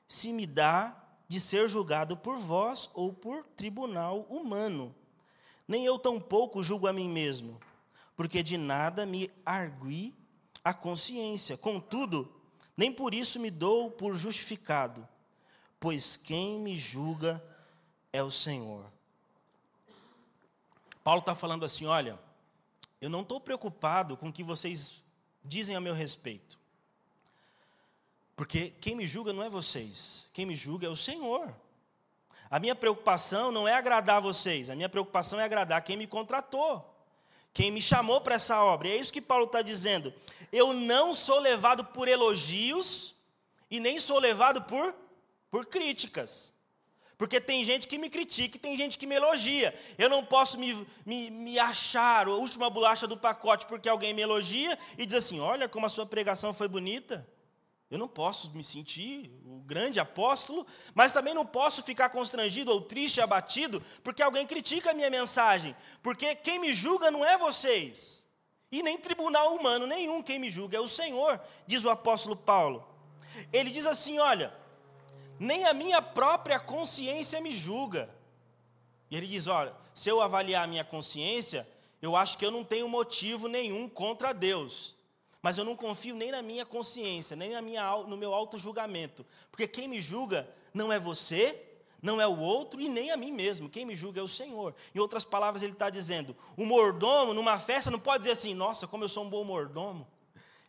se 0.09 0.33
me 0.33 0.47
dá 0.47 0.97
de 1.29 1.41
ser 1.41 1.69
julgado 1.69 2.17
por 2.17 2.37
vós 2.37 2.91
ou 2.95 3.13
por 3.13 3.45
tribunal 3.57 4.27
humano. 4.29 4.95
Nem 5.67 5.85
eu 5.87 5.99
tampouco 5.99 6.63
julgo 6.63 6.87
a 6.87 6.93
mim 6.93 7.09
mesmo, 7.09 7.59
porque 8.15 8.43
de 8.43 8.59
nada 8.59 9.07
me 9.07 9.31
argui 9.45 10.15
a 10.63 10.75
consciência. 10.75 11.57
Contudo, 11.57 12.31
nem 12.77 12.93
por 12.93 13.15
isso 13.15 13.41
me 13.41 13.51
dou 13.51 13.91
por 13.91 14.15
justificado, 14.15 15.09
pois 15.81 16.17
quem 16.17 16.59
me 16.61 16.79
julga 16.79 17.43
é 18.13 18.23
o 18.23 18.31
Senhor. 18.31 18.85
Paulo 21.03 21.21
está 21.21 21.35
falando 21.35 21.65
assim: 21.65 21.87
olha 21.87 22.19
eu 23.03 23.11
não 23.11 23.23
estou 23.23 23.41
preocupado 23.41 24.17
com 24.17 24.29
o 24.29 24.33
que 24.33 24.45
vocês 24.45 25.03
dizem 25.45 25.75
a 25.75 25.81
meu 25.81 25.93
respeito. 25.93 26.57
Porque 28.37 28.71
quem 28.81 28.95
me 28.95 29.09
julga 29.09 29.33
não 29.33 29.43
é 29.43 29.51
vocês, 29.51 30.31
quem 30.33 30.47
me 30.47 30.55
julga 30.55 30.87
é 30.87 30.89
o 30.89 30.95
Senhor. 30.95 31.53
A 32.49 32.61
minha 32.61 32.77
preocupação 32.77 33.51
não 33.51 33.67
é 33.67 33.75
agradar 33.75 34.23
vocês, 34.23 34.71
a 34.71 34.77
minha 34.77 34.89
preocupação 34.89 35.41
é 35.41 35.45
agradar 35.45 35.83
quem 35.83 35.97
me 35.97 36.07
contratou. 36.07 36.89
quem 37.53 37.73
me 37.73 37.83
chamou 37.83 38.21
para 38.21 38.37
essa 38.37 38.63
obra. 38.63 38.87
E 38.87 38.93
é 38.93 38.97
isso 38.97 39.13
que 39.13 39.21
Paulo 39.21 39.47
está 39.47 39.63
dizendo. 39.63 40.15
Eu 40.53 40.73
não 40.73 41.13
sou 41.13 41.41
levado 41.41 41.85
por 41.85 42.07
elogios 42.07 43.17
e 43.69 43.81
nem 43.81 43.99
sou 43.99 44.19
levado 44.21 44.63
por, 44.63 44.95
por 45.51 45.67
críticas. 45.67 46.55
Porque 47.23 47.41
tem 47.41 47.63
gente 47.63 47.87
que 47.87 47.99
me 47.99 48.11
critica 48.11 48.57
e 48.57 48.59
tem 48.59 48.77
gente 48.77 48.99
que 48.99 49.07
me 49.07 49.15
elogia. 49.15 49.73
Eu 49.97 50.11
não 50.11 50.25
posso 50.25 50.59
me, 50.59 50.75
me, 51.07 51.31
me 51.31 51.57
achar 51.57 52.27
a 52.27 52.33
última 52.33 52.69
bolacha 52.69 53.07
do 53.07 53.17
pacote 53.17 53.65
porque 53.67 53.89
alguém 53.89 54.13
me 54.13 54.23
elogia 54.23 54.77
e 54.99 55.07
diz 55.07 55.15
assim: 55.15 55.39
olha 55.39 55.69
como 55.69 55.87
a 55.87 55.89
sua 55.89 56.05
pregação 56.05 56.53
foi 56.53 56.67
bonita. 56.67 57.25
Eu 57.89 57.97
não 57.97 58.09
posso 58.09 58.51
me 58.57 58.65
sentir 58.65 59.31
o 59.45 59.61
grande 59.61 60.01
apóstolo, 60.01 60.67
mas 60.97 61.13
também 61.13 61.33
não 61.33 61.47
posso 61.47 61.85
ficar 61.85 62.09
constrangido 62.09 62.73
ou 62.73 62.81
triste, 62.81 63.21
abatido, 63.21 63.81
porque 64.03 64.21
alguém 64.21 64.45
critica 64.45 64.91
a 64.91 64.95
minha 64.95 65.09
mensagem. 65.09 65.77
Porque 66.03 66.35
quem 66.35 66.59
me 66.59 66.75
julga 66.75 67.09
não 67.09 67.25
é 67.25 67.39
vocês, 67.39 68.29
e 68.69 68.83
nem 68.83 68.99
tribunal 68.99 69.55
humano 69.55 69.87
nenhum 69.87 70.25
quem 70.25 70.41
me 70.41 70.51
julga, 70.51 70.77
é 70.77 70.81
o 70.81 70.89
Senhor, 70.89 71.41
diz 71.69 71.85
o 71.85 71.91
apóstolo 71.91 72.35
Paulo. 72.35 72.85
Ele 73.53 73.71
diz 73.71 73.87
assim: 73.87 74.19
olha, 74.19 74.53
nem 75.43 75.65
a 75.65 75.75
minha 75.75 76.01
própria 76.01 76.59
consciência 76.59 77.41
me 77.41 77.55
julga. 77.55 78.09
E 79.11 79.17
ele 79.17 79.27
diz: 79.27 79.47
olha, 79.47 79.75
se 79.93 80.09
eu 80.09 80.21
avaliar 80.21 80.65
a 80.65 80.67
minha 80.67 80.85
consciência, 80.85 81.69
eu 82.01 82.17
acho 82.17 82.39
que 82.39 82.47
eu 82.47 82.51
não 82.51 82.65
tenho 82.65 82.89
motivo 82.89 83.49
nenhum 83.49 83.89
contra 83.89 84.33
Deus 84.33 84.95
mas 85.43 85.59
eu 85.59 85.65
não 85.65 85.75
confio 85.75 86.15
nem 86.15 86.31
na 86.31 86.41
minha 86.41 86.65
consciência, 86.65 87.37
nem 87.37 87.51
na 87.51 87.61
minha, 87.61 87.97
no 88.05 88.17
meu 88.17 88.33
auto-julgamento, 88.33 89.27
porque 89.51 89.67
quem 89.67 89.89
me 89.89 90.01
julga 90.01 90.49
não 90.73 90.93
é 90.93 91.01
você, 91.01 91.61
não 92.01 92.21
é 92.21 92.27
o 92.27 92.39
outro 92.39 92.81
e 92.81 92.89
nem 92.89 93.11
a 93.11 93.17
mim 93.17 93.33
mesmo, 93.33 93.69
quem 93.69 93.85
me 93.85 93.97
julga 93.97 94.21
é 94.21 94.23
o 94.23 94.29
Senhor. 94.29 94.73
Em 94.95 95.01
outras 95.01 95.25
palavras, 95.25 95.63
ele 95.65 95.73
está 95.73 95.91
dizendo: 95.91 96.37
o 96.57 96.65
mordomo, 96.65 97.35
numa 97.35 97.59
festa, 97.59 97.91
não 97.91 97.99
pode 97.99 98.21
dizer 98.21 98.33
assim, 98.33 98.55
nossa, 98.55 98.87
como 98.87 99.03
eu 99.03 99.09
sou 99.09 99.25
um 99.25 99.31
bom 99.31 99.43
mordomo, 99.43 100.07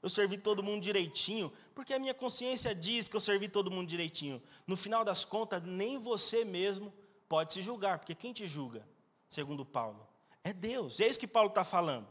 eu 0.04 0.10
servi 0.10 0.38
todo 0.38 0.62
mundo 0.62 0.84
direitinho, 0.84 1.52
porque 1.74 1.94
a 1.94 2.00
minha 2.00 2.14
consciência 2.14 2.76
diz 2.76 3.08
que 3.08 3.16
eu 3.16 3.22
servi 3.22 3.48
todo 3.48 3.72
mundo 3.72 3.88
direitinho. 3.88 4.44
No 4.68 4.76
final 4.76 5.06
das 5.06 5.24
contas, 5.24 5.64
nem 5.64 5.98
você 5.98 6.44
mesmo 6.44 6.94
pode 7.30 7.54
se 7.54 7.62
julgar, 7.62 8.00
porque 8.00 8.14
quem 8.14 8.34
te 8.34 8.46
julga, 8.46 8.86
segundo 9.30 9.64
Paulo, 9.64 10.06
é 10.44 10.52
Deus. 10.52 11.00
É 11.00 11.08
isso 11.08 11.20
que 11.20 11.26
Paulo 11.26 11.48
está 11.48 11.64
falando. 11.64 12.06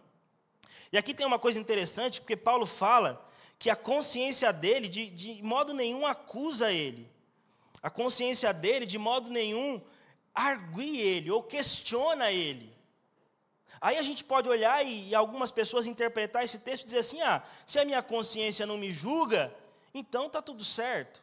E 0.90 0.96
aqui 0.96 1.12
tem 1.12 1.26
uma 1.26 1.38
coisa 1.38 1.60
interessante, 1.60 2.18
porque 2.22 2.34
Paulo 2.34 2.64
fala 2.64 3.28
que 3.58 3.68
a 3.68 3.76
consciência 3.76 4.50
dele, 4.54 4.88
de, 4.88 5.10
de 5.10 5.42
modo 5.42 5.74
nenhum, 5.74 6.06
acusa 6.06 6.72
ele. 6.72 7.06
A 7.82 7.90
consciência 7.90 8.54
dele, 8.54 8.86
de 8.86 8.96
modo 8.96 9.30
nenhum, 9.30 9.82
argue 10.34 10.98
ele 10.98 11.30
ou 11.30 11.42
questiona 11.42 12.32
ele. 12.32 12.72
Aí 13.82 13.98
a 13.98 14.02
gente 14.02 14.22
pode 14.22 14.48
olhar 14.48 14.86
e, 14.86 15.12
algumas 15.12 15.50
pessoas 15.50 15.88
interpretar 15.88 16.44
esse 16.44 16.60
texto 16.60 16.84
e 16.84 16.86
dizer 16.86 16.98
assim: 16.98 17.20
ah, 17.20 17.42
se 17.66 17.80
a 17.80 17.84
minha 17.84 18.00
consciência 18.00 18.64
não 18.64 18.78
me 18.78 18.92
julga, 18.92 19.52
então 19.92 20.28
está 20.28 20.40
tudo 20.40 20.64
certo. 20.64 21.20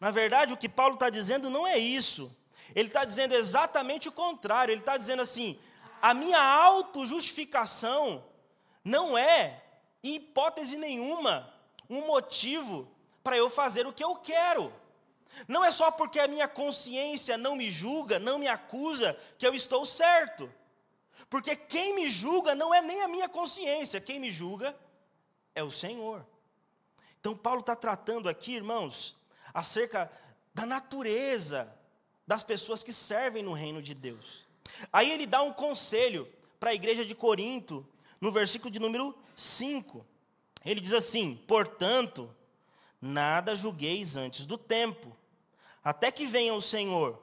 Na 0.00 0.10
verdade, 0.10 0.52
o 0.52 0.56
que 0.56 0.68
Paulo 0.68 0.94
está 0.94 1.08
dizendo 1.08 1.48
não 1.48 1.64
é 1.64 1.78
isso. 1.78 2.36
Ele 2.74 2.88
está 2.88 3.04
dizendo 3.04 3.32
exatamente 3.32 4.08
o 4.08 4.12
contrário. 4.12 4.72
Ele 4.72 4.80
está 4.80 4.96
dizendo 4.96 5.22
assim: 5.22 5.56
a 6.02 6.12
minha 6.12 6.40
autojustificação 6.40 8.24
não 8.84 9.16
é, 9.16 9.62
em 10.02 10.16
hipótese 10.16 10.76
nenhuma, 10.76 11.48
um 11.88 12.08
motivo 12.08 12.90
para 13.22 13.36
eu 13.36 13.48
fazer 13.48 13.86
o 13.86 13.92
que 13.92 14.02
eu 14.02 14.16
quero. 14.16 14.72
Não 15.46 15.64
é 15.64 15.70
só 15.70 15.92
porque 15.92 16.18
a 16.18 16.26
minha 16.26 16.48
consciência 16.48 17.38
não 17.38 17.54
me 17.54 17.70
julga, 17.70 18.18
não 18.18 18.36
me 18.36 18.48
acusa, 18.48 19.16
que 19.38 19.46
eu 19.46 19.54
estou 19.54 19.86
certo. 19.86 20.52
Porque 21.28 21.56
quem 21.56 21.94
me 21.94 22.10
julga 22.10 22.54
não 22.54 22.74
é 22.74 22.80
nem 22.80 23.02
a 23.02 23.08
minha 23.08 23.28
consciência, 23.28 24.00
quem 24.00 24.18
me 24.20 24.30
julga 24.30 24.76
é 25.54 25.62
o 25.62 25.70
Senhor. 25.70 26.24
Então, 27.20 27.36
Paulo 27.36 27.60
está 27.60 27.74
tratando 27.74 28.28
aqui, 28.28 28.54
irmãos, 28.54 29.16
acerca 29.52 30.10
da 30.54 30.64
natureza 30.64 31.74
das 32.26 32.42
pessoas 32.42 32.82
que 32.82 32.92
servem 32.92 33.42
no 33.42 33.52
reino 33.52 33.82
de 33.82 33.94
Deus. 33.94 34.46
Aí 34.92 35.10
ele 35.10 35.26
dá 35.26 35.42
um 35.42 35.52
conselho 35.52 36.28
para 36.60 36.70
a 36.70 36.74
igreja 36.74 37.04
de 37.04 37.14
Corinto, 37.14 37.86
no 38.20 38.30
versículo 38.30 38.70
de 38.70 38.78
número 38.78 39.16
5. 39.34 40.04
Ele 40.64 40.80
diz 40.80 40.92
assim: 40.92 41.36
Portanto, 41.46 42.34
nada 43.00 43.56
julgueis 43.56 44.16
antes 44.16 44.46
do 44.46 44.58
tempo, 44.58 45.16
até 45.82 46.10
que 46.10 46.26
venha 46.26 46.54
o 46.54 46.62
Senhor, 46.62 47.20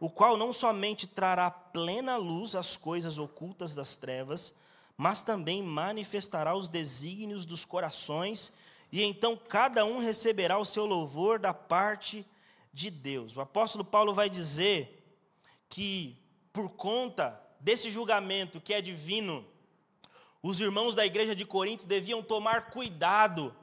o 0.00 0.08
qual 0.08 0.38
não 0.38 0.50
somente 0.50 1.06
trará 1.06 1.50
plena 1.50 2.16
luz 2.16 2.54
às 2.54 2.74
coisas 2.74 3.18
ocultas 3.18 3.74
das 3.74 3.94
trevas, 3.94 4.56
mas 4.96 5.22
também 5.22 5.62
manifestará 5.62 6.54
os 6.54 6.68
desígnios 6.68 7.44
dos 7.44 7.66
corações, 7.66 8.54
e 8.90 9.02
então 9.02 9.36
cada 9.36 9.84
um 9.84 9.98
receberá 9.98 10.58
o 10.58 10.64
seu 10.64 10.86
louvor 10.86 11.38
da 11.38 11.52
parte 11.52 12.26
de 12.72 12.90
Deus. 12.90 13.36
O 13.36 13.42
apóstolo 13.42 13.84
Paulo 13.84 14.14
vai 14.14 14.30
dizer 14.30 15.04
que, 15.68 16.18
por 16.50 16.70
conta 16.70 17.40
desse 17.60 17.90
julgamento 17.90 18.60
que 18.60 18.72
é 18.72 18.80
divino, 18.80 19.46
os 20.42 20.60
irmãos 20.60 20.94
da 20.94 21.04
igreja 21.04 21.36
de 21.36 21.44
Corinto 21.44 21.86
deviam 21.86 22.22
tomar 22.22 22.70
cuidado 22.70 23.54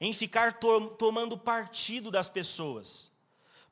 em 0.00 0.12
ficar 0.14 0.58
to 0.58 0.88
tomando 0.98 1.36
partido 1.36 2.10
das 2.10 2.28
pessoas. 2.28 3.15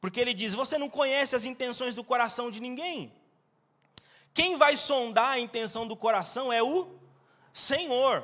Porque 0.05 0.21
ele 0.21 0.35
diz: 0.35 0.53
Você 0.53 0.77
não 0.77 0.91
conhece 0.91 1.35
as 1.35 1.47
intenções 1.47 1.95
do 1.95 2.05
coração 2.05 2.51
de 2.51 2.61
ninguém. 2.61 3.11
Quem 4.35 4.59
vai 4.59 4.77
sondar 4.77 5.31
a 5.31 5.41
intenção 5.41 5.89
do 5.89 5.97
coração 5.97 6.53
é 6.53 6.63
o 6.63 6.95
Senhor. 7.55 8.23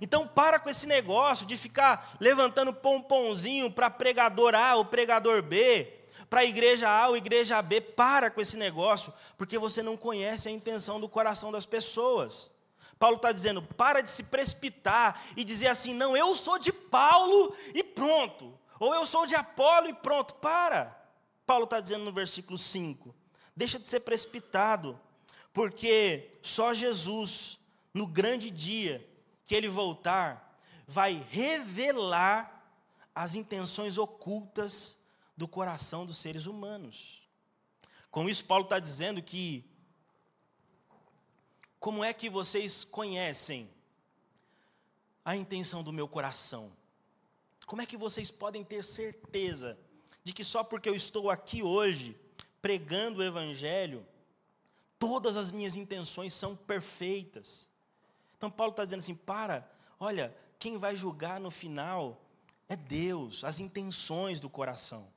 Então, 0.00 0.28
para 0.28 0.60
com 0.60 0.70
esse 0.70 0.86
negócio 0.86 1.44
de 1.44 1.56
ficar 1.56 2.16
levantando 2.20 2.72
pomponzinho 2.72 3.68
para 3.68 3.90
pregador 3.90 4.54
A 4.54 4.76
ou 4.76 4.84
pregador 4.84 5.42
B, 5.42 5.92
para 6.30 6.44
igreja 6.44 6.88
A 6.88 7.08
ou 7.08 7.16
igreja 7.16 7.60
B. 7.60 7.80
Para 7.80 8.30
com 8.30 8.40
esse 8.40 8.56
negócio, 8.56 9.12
porque 9.36 9.58
você 9.58 9.82
não 9.82 9.96
conhece 9.96 10.46
a 10.46 10.52
intenção 10.52 11.00
do 11.00 11.08
coração 11.08 11.50
das 11.50 11.66
pessoas. 11.66 12.52
Paulo 12.96 13.16
está 13.16 13.32
dizendo: 13.32 13.60
para 13.60 14.02
de 14.02 14.10
se 14.12 14.22
precipitar 14.22 15.20
e 15.36 15.42
dizer 15.42 15.66
assim, 15.66 15.92
não, 15.94 16.16
eu 16.16 16.36
sou 16.36 16.60
de 16.60 16.72
Paulo 16.72 17.56
e 17.74 17.82
pronto. 17.82 18.56
Ou 18.78 18.94
eu 18.94 19.04
sou 19.04 19.26
de 19.26 19.34
Apolo 19.34 19.88
e 19.88 19.94
pronto. 19.94 20.34
Para. 20.34 20.96
Paulo 21.48 21.64
está 21.64 21.80
dizendo 21.80 22.04
no 22.04 22.12
versículo 22.12 22.58
5: 22.58 23.14
deixa 23.56 23.78
de 23.78 23.88
ser 23.88 24.00
precipitado, 24.00 25.00
porque 25.50 26.38
só 26.42 26.74
Jesus, 26.74 27.58
no 27.94 28.06
grande 28.06 28.50
dia 28.50 29.08
que 29.46 29.54
ele 29.54 29.66
voltar, 29.66 30.60
vai 30.86 31.14
revelar 31.30 32.70
as 33.14 33.34
intenções 33.34 33.96
ocultas 33.96 34.98
do 35.34 35.48
coração 35.48 36.04
dos 36.04 36.18
seres 36.18 36.44
humanos. 36.44 37.26
Com 38.10 38.28
isso, 38.28 38.44
Paulo 38.44 38.64
está 38.64 38.78
dizendo 38.78 39.22
que 39.22 39.64
como 41.80 42.04
é 42.04 42.12
que 42.12 42.28
vocês 42.28 42.84
conhecem 42.84 43.70
a 45.24 45.34
intenção 45.34 45.82
do 45.82 45.94
meu 45.94 46.08
coração? 46.08 46.76
Como 47.64 47.80
é 47.80 47.86
que 47.86 47.96
vocês 47.96 48.30
podem 48.30 48.62
ter 48.62 48.84
certeza 48.84 49.78
de 50.28 50.34
que 50.34 50.44
só 50.44 50.62
porque 50.62 50.88
eu 50.88 50.94
estou 50.94 51.30
aqui 51.30 51.62
hoje 51.62 52.14
pregando 52.60 53.20
o 53.20 53.24
Evangelho, 53.24 54.06
todas 54.98 55.38
as 55.38 55.50
minhas 55.50 55.74
intenções 55.74 56.34
são 56.34 56.54
perfeitas? 56.54 57.66
Então, 58.36 58.50
Paulo 58.50 58.72
está 58.72 58.84
dizendo 58.84 58.98
assim: 58.98 59.14
para, 59.14 59.66
olha, 59.98 60.36
quem 60.58 60.76
vai 60.76 60.94
julgar 60.94 61.40
no 61.40 61.50
final 61.50 62.20
é 62.68 62.76
Deus, 62.76 63.42
as 63.42 63.58
intenções 63.58 64.38
do 64.38 64.50
coração. 64.50 65.10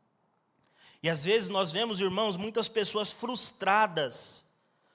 E 1.03 1.09
às 1.09 1.25
vezes 1.25 1.49
nós 1.49 1.73
vemos, 1.73 1.99
irmãos, 1.99 2.37
muitas 2.37 2.69
pessoas 2.69 3.11
frustradas 3.11 4.49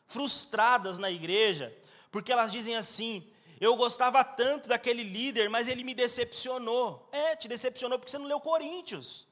frustradas 0.07 0.99
na 0.99 1.11
igreja, 1.11 1.77
porque 2.11 2.33
elas 2.33 2.51
dizem 2.53 2.75
assim: 2.75 3.29
eu 3.61 3.77
gostava 3.77 4.25
tanto 4.25 4.67
daquele 4.69 5.03
líder, 5.03 5.51
mas 5.51 5.69
ele 5.69 5.85
me 5.85 5.95
decepcionou. 5.95 7.07
É, 7.13 7.37
te 7.37 7.49
decepcionou 7.49 7.99
porque 7.99 8.11
você 8.11 8.19
não 8.19 8.27
leu 8.27 8.41
Coríntios. 8.41 9.26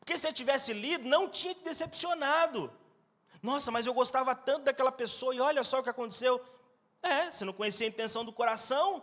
Porque 0.00 0.14
se 0.16 0.22
você 0.22 0.32
tivesse 0.32 0.72
lido, 0.72 1.08
não 1.08 1.28
tinha 1.28 1.54
te 1.54 1.62
decepcionado. 1.62 2.72
Nossa, 3.42 3.70
mas 3.70 3.86
eu 3.86 3.94
gostava 3.94 4.34
tanto 4.34 4.64
daquela 4.64 4.90
pessoa 4.90 5.34
e 5.34 5.40
olha 5.40 5.62
só 5.62 5.80
o 5.80 5.82
que 5.82 5.90
aconteceu. 5.90 6.44
É, 7.02 7.30
você 7.30 7.44
não 7.44 7.52
conhecia 7.52 7.86
a 7.86 7.88
intenção 7.88 8.24
do 8.24 8.32
coração, 8.32 9.02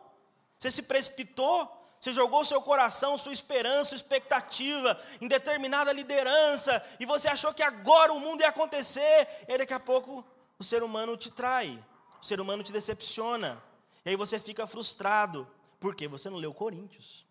você 0.57 0.69
se 0.69 0.83
precipitou, 0.83 1.73
você 1.99 2.11
jogou 2.11 2.45
seu 2.45 2.61
coração, 2.61 3.17
sua 3.17 3.33
esperança, 3.33 3.89
sua 3.89 3.95
expectativa 3.95 4.99
em 5.19 5.27
determinada 5.27 5.91
liderança, 5.91 6.83
e 6.99 7.05
você 7.05 7.27
achou 7.27 7.53
que 7.53 7.63
agora 7.63 8.13
o 8.13 8.19
mundo 8.19 8.41
ia 8.41 8.49
acontecer, 8.49 9.27
e 9.47 9.57
daqui 9.57 9.73
a 9.73 9.79
pouco 9.79 10.23
o 10.59 10.63
ser 10.63 10.83
humano 10.83 11.17
te 11.17 11.31
trai, 11.31 11.83
o 12.21 12.25
ser 12.25 12.39
humano 12.39 12.63
te 12.63 12.71
decepciona. 12.71 13.61
E 14.05 14.09
aí 14.09 14.15
você 14.15 14.39
fica 14.39 14.65
frustrado. 14.67 15.47
Por 15.79 15.95
quê? 15.95 16.07
Você 16.07 16.29
não 16.29 16.37
leu 16.37 16.53
Coríntios. 16.53 17.25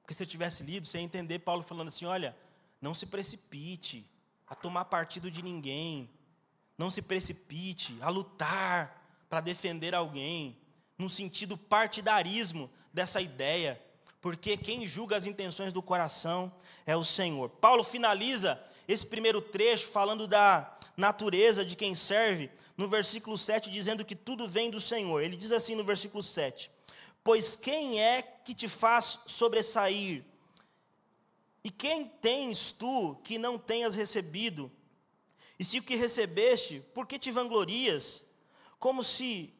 Porque 0.00 0.14
se 0.14 0.18
você 0.18 0.26
tivesse 0.26 0.62
lido, 0.62 0.86
você 0.86 0.98
ia 0.98 1.04
entender 1.04 1.38
Paulo 1.40 1.62
falando 1.62 1.88
assim: 1.88 2.06
olha, 2.06 2.36
não 2.80 2.94
se 2.94 3.06
precipite 3.06 4.08
a 4.46 4.54
tomar 4.54 4.86
partido 4.86 5.30
de 5.30 5.42
ninguém. 5.42 6.10
Não 6.78 6.90
se 6.90 7.02
precipite 7.02 7.96
a 8.00 8.08
lutar 8.08 9.24
para 9.28 9.40
defender 9.40 9.94
alguém. 9.94 10.58
num 10.98 11.10
sentido 11.10 11.58
partidarismo 11.58 12.70
dessa 12.90 13.20
ideia, 13.20 13.78
porque 14.22 14.56
quem 14.56 14.86
julga 14.86 15.14
as 15.14 15.26
intenções 15.26 15.70
do 15.70 15.82
coração 15.82 16.50
é 16.86 16.96
o 16.96 17.04
Senhor. 17.04 17.50
Paulo 17.50 17.84
finaliza 17.84 18.58
esse 18.88 19.04
primeiro 19.04 19.42
trecho 19.42 19.88
falando 19.88 20.26
da 20.26 20.74
natureza 20.96 21.64
de 21.66 21.76
quem 21.76 21.94
serve, 21.94 22.50
no 22.76 22.88
versículo 22.88 23.36
7, 23.36 23.70
dizendo 23.70 24.06
que 24.06 24.16
tudo 24.16 24.48
vem 24.48 24.70
do 24.70 24.80
Senhor. 24.80 25.20
Ele 25.20 25.36
diz 25.36 25.52
assim 25.52 25.74
no 25.74 25.84
versículo 25.84 26.22
7: 26.22 26.70
Pois 27.22 27.56
quem 27.56 28.00
é 28.00 28.22
que 28.22 28.54
te 28.54 28.68
faz 28.68 29.20
sobressair? 29.26 30.24
E 31.66 31.70
quem 31.70 32.06
tens 32.06 32.70
tu 32.70 33.16
que 33.24 33.38
não 33.38 33.58
tenhas 33.58 33.96
recebido? 33.96 34.70
E 35.58 35.64
se 35.64 35.80
o 35.80 35.82
que 35.82 35.96
recebeste, 35.96 36.78
por 36.94 37.08
que 37.08 37.18
te 37.18 37.32
vanglorias? 37.32 38.24
Como 38.78 39.02
se 39.02 39.52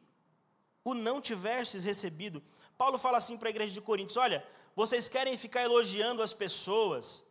o 0.85 0.93
não 0.93 1.19
tivesses 1.19 1.83
recebido. 1.83 2.41
Paulo 2.77 2.97
fala 2.97 3.17
assim 3.17 3.37
para 3.37 3.49
a 3.49 3.55
igreja 3.55 3.73
de 3.73 3.81
Coríntios: 3.81 4.15
olha, 4.15 4.41
vocês 4.73 5.09
querem 5.09 5.35
ficar 5.35 5.63
elogiando 5.63 6.23
as 6.23 6.31
pessoas, 6.31 7.25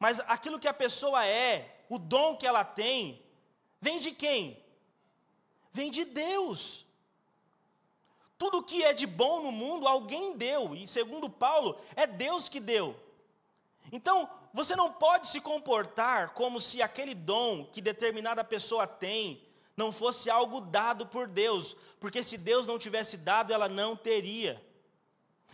mas 0.00 0.18
aquilo 0.26 0.58
que 0.58 0.66
a 0.66 0.74
pessoa 0.74 1.24
é, 1.24 1.84
o 1.88 1.96
dom 1.96 2.36
que 2.36 2.44
ela 2.44 2.64
tem, 2.64 3.22
vem 3.80 4.00
de 4.00 4.10
quem? 4.10 4.60
Vem 5.72 5.92
de 5.92 6.04
Deus. 6.04 6.84
Tudo 8.36 8.64
que 8.64 8.82
é 8.82 8.92
de 8.92 9.06
bom 9.06 9.44
no 9.44 9.52
mundo, 9.52 9.86
alguém 9.86 10.36
deu, 10.36 10.74
e 10.74 10.88
segundo 10.88 11.30
Paulo, 11.30 11.80
é 11.94 12.04
Deus 12.04 12.48
que 12.48 12.58
deu. 12.58 13.06
Então, 13.90 14.28
você 14.52 14.74
não 14.76 14.92
pode 14.92 15.28
se 15.28 15.40
comportar 15.40 16.30
como 16.30 16.58
se 16.60 16.82
aquele 16.82 17.14
dom 17.14 17.64
que 17.66 17.80
determinada 17.80 18.42
pessoa 18.44 18.86
tem 18.86 19.42
não 19.76 19.92
fosse 19.92 20.28
algo 20.28 20.60
dado 20.60 21.06
por 21.06 21.28
Deus, 21.28 21.76
porque 22.00 22.22
se 22.22 22.36
Deus 22.36 22.66
não 22.66 22.78
tivesse 22.78 23.18
dado, 23.18 23.52
ela 23.52 23.68
não 23.68 23.94
teria. 23.94 24.60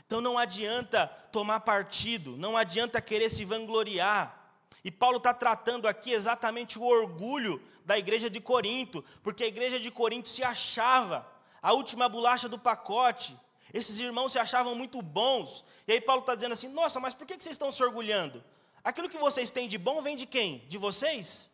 Então 0.06 0.20
não 0.20 0.38
adianta 0.38 1.06
tomar 1.30 1.60
partido, 1.60 2.36
não 2.36 2.56
adianta 2.56 3.00
querer 3.02 3.28
se 3.30 3.44
vangloriar. 3.44 4.52
E 4.82 4.90
Paulo 4.90 5.18
está 5.18 5.32
tratando 5.34 5.88
aqui 5.88 6.12
exatamente 6.12 6.78
o 6.78 6.84
orgulho 6.84 7.62
da 7.84 7.98
igreja 7.98 8.30
de 8.30 8.40
Corinto, 8.40 9.04
porque 9.22 9.44
a 9.44 9.48
igreja 9.48 9.78
de 9.78 9.90
Corinto 9.90 10.28
se 10.28 10.42
achava 10.42 11.26
a 11.60 11.72
última 11.72 12.08
bolacha 12.08 12.48
do 12.48 12.58
pacote. 12.58 13.38
Esses 13.74 13.98
irmãos 13.98 14.30
se 14.30 14.38
achavam 14.38 14.76
muito 14.76 15.02
bons. 15.02 15.64
E 15.88 15.92
aí 15.92 16.00
Paulo 16.00 16.20
está 16.20 16.36
dizendo 16.36 16.52
assim: 16.52 16.68
nossa, 16.68 17.00
mas 17.00 17.12
por 17.12 17.26
que 17.26 17.34
vocês 17.34 17.54
estão 17.54 17.72
se 17.72 17.82
orgulhando? 17.82 18.42
Aquilo 18.84 19.08
que 19.08 19.18
vocês 19.18 19.50
têm 19.50 19.66
de 19.66 19.76
bom 19.76 20.00
vem 20.00 20.16
de 20.16 20.26
quem? 20.26 20.58
De 20.68 20.78
vocês? 20.78 21.50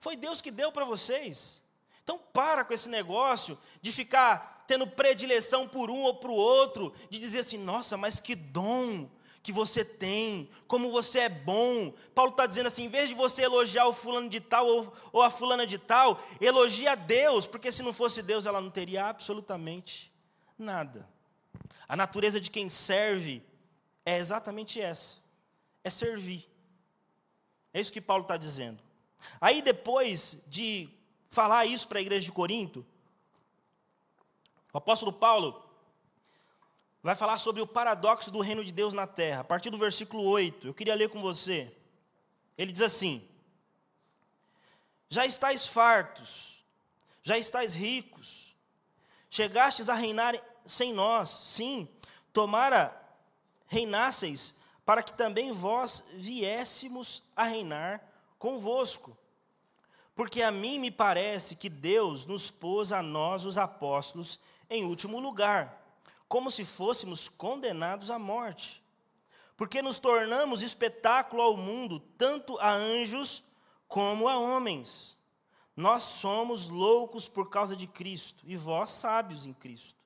Foi 0.00 0.16
Deus 0.16 0.40
que 0.40 0.50
deu 0.50 0.72
para 0.72 0.86
vocês. 0.86 1.62
Então 2.02 2.18
para 2.32 2.64
com 2.64 2.72
esse 2.72 2.88
negócio 2.88 3.58
de 3.82 3.92
ficar 3.92 4.64
tendo 4.66 4.86
predileção 4.86 5.68
por 5.68 5.90
um 5.90 6.02
ou 6.02 6.14
para 6.14 6.30
o 6.30 6.34
outro, 6.34 6.94
de 7.10 7.18
dizer 7.18 7.40
assim, 7.40 7.58
nossa, 7.58 7.96
mas 7.96 8.18
que 8.18 8.34
dom 8.34 9.08
que 9.42 9.52
você 9.52 9.84
tem, 9.84 10.48
como 10.66 10.90
você 10.90 11.20
é 11.20 11.28
bom. 11.28 11.92
Paulo 12.14 12.30
está 12.30 12.46
dizendo 12.46 12.68
assim: 12.68 12.84
em 12.84 12.88
vez 12.88 13.10
de 13.10 13.14
você 13.14 13.42
elogiar 13.42 13.86
o 13.86 13.92
fulano 13.92 14.30
de 14.30 14.40
tal 14.40 14.66
ou, 14.66 14.92
ou 15.12 15.22
a 15.22 15.28
fulana 15.28 15.66
de 15.66 15.76
tal, 15.76 16.18
elogia 16.40 16.94
Deus, 16.94 17.46
porque 17.46 17.70
se 17.70 17.82
não 17.82 17.92
fosse 17.92 18.22
Deus, 18.22 18.46
ela 18.46 18.60
não 18.60 18.70
teria 18.70 19.04
absolutamente 19.04 20.10
nada. 20.58 21.17
A 21.88 21.96
natureza 21.96 22.40
de 22.40 22.50
quem 22.50 22.68
serve 22.68 23.42
é 24.04 24.18
exatamente 24.18 24.80
essa: 24.80 25.18
é 25.84 25.90
servir. 25.90 26.48
É 27.72 27.80
isso 27.80 27.92
que 27.92 28.00
Paulo 28.00 28.22
está 28.22 28.36
dizendo. 28.36 28.80
Aí, 29.40 29.62
depois 29.62 30.44
de 30.46 30.88
falar 31.30 31.66
isso 31.66 31.88
para 31.88 31.98
a 31.98 32.02
igreja 32.02 32.24
de 32.24 32.32
Corinto, 32.32 32.84
o 34.72 34.78
apóstolo 34.78 35.12
Paulo 35.12 35.64
vai 37.02 37.14
falar 37.14 37.38
sobre 37.38 37.62
o 37.62 37.66
paradoxo 37.66 38.30
do 38.30 38.40
reino 38.40 38.64
de 38.64 38.72
Deus 38.72 38.94
na 38.94 39.06
terra, 39.06 39.40
a 39.40 39.44
partir 39.44 39.70
do 39.70 39.78
versículo 39.78 40.24
8. 40.24 40.66
Eu 40.66 40.74
queria 40.74 40.94
ler 40.94 41.08
com 41.08 41.20
você. 41.20 41.74
Ele 42.56 42.72
diz 42.72 42.82
assim: 42.82 43.26
Já 45.08 45.24
estáis 45.24 45.66
fartos, 45.66 46.64
já 47.22 47.38
estáis 47.38 47.74
ricos, 47.74 48.54
chegastes 49.30 49.88
a 49.88 49.94
reinar 49.94 50.34
sem 50.68 50.92
nós, 50.92 51.30
sim, 51.30 51.88
tomara 52.32 52.94
reinasseis, 53.66 54.60
para 54.84 55.02
que 55.02 55.12
também 55.12 55.52
vós 55.52 56.10
viéssemos 56.14 57.24
a 57.34 57.42
reinar 57.42 58.02
convosco. 58.38 59.16
Porque 60.14 60.42
a 60.42 60.52
mim 60.52 60.78
me 60.78 60.90
parece 60.90 61.56
que 61.56 61.68
Deus 61.68 62.26
nos 62.26 62.50
pôs 62.50 62.92
a 62.92 63.02
nós, 63.02 63.44
os 63.44 63.58
apóstolos, 63.58 64.38
em 64.70 64.84
último 64.84 65.18
lugar 65.18 65.78
como 66.28 66.50
se 66.50 66.64
fôssemos 66.64 67.28
condenados 67.28 68.10
à 68.10 68.18
morte. 68.18 68.82
Porque 69.56 69.82
nos 69.82 69.98
tornamos 69.98 70.62
espetáculo 70.62 71.42
ao 71.42 71.56
mundo, 71.56 71.98
tanto 72.16 72.58
a 72.60 72.70
anjos 72.70 73.42
como 73.88 74.28
a 74.28 74.38
homens. 74.38 75.16
Nós 75.74 76.04
somos 76.04 76.68
loucos 76.68 77.26
por 77.26 77.48
causa 77.48 77.74
de 77.74 77.86
Cristo, 77.86 78.44
e 78.46 78.54
vós 78.56 78.90
sábios 78.90 79.46
em 79.46 79.52
Cristo. 79.52 79.98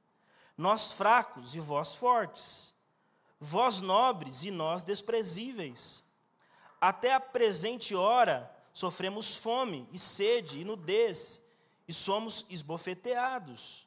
Nós 0.56 0.92
fracos 0.92 1.54
e 1.54 1.60
vós 1.60 1.94
fortes. 1.94 2.74
Vós 3.40 3.80
nobres 3.80 4.42
e 4.42 4.50
nós 4.50 4.84
desprezíveis. 4.84 6.04
Até 6.80 7.12
a 7.12 7.20
presente 7.20 7.94
hora 7.94 8.50
sofremos 8.72 9.36
fome 9.36 9.88
e 9.92 9.98
sede 9.98 10.60
e 10.60 10.64
nudez, 10.64 11.44
e 11.86 11.92
somos 11.92 12.44
esbofeteados 12.48 13.86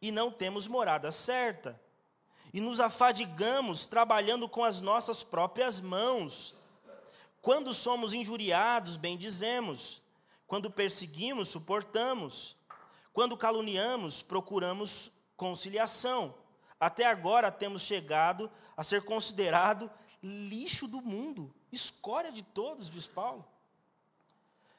e 0.00 0.10
não 0.10 0.30
temos 0.30 0.66
morada 0.66 1.12
certa. 1.12 1.80
E 2.52 2.60
nos 2.60 2.80
afadigamos 2.80 3.86
trabalhando 3.86 4.48
com 4.48 4.64
as 4.64 4.80
nossas 4.80 5.22
próprias 5.22 5.80
mãos. 5.80 6.54
Quando 7.40 7.72
somos 7.72 8.12
injuriados, 8.12 8.96
bendizemos. 8.96 10.02
Quando 10.46 10.70
perseguimos, 10.70 11.48
suportamos. 11.48 12.56
Quando 13.12 13.36
caluniamos, 13.36 14.22
procuramos 14.22 15.12
conciliação. 15.40 16.34
Até 16.78 17.06
agora 17.06 17.50
temos 17.50 17.80
chegado 17.80 18.50
a 18.76 18.84
ser 18.84 19.02
considerado 19.02 19.90
lixo 20.22 20.86
do 20.86 21.00
mundo, 21.00 21.50
escória 21.72 22.30
de 22.30 22.42
todos, 22.42 22.90
diz 22.90 23.06
Paulo. 23.06 23.46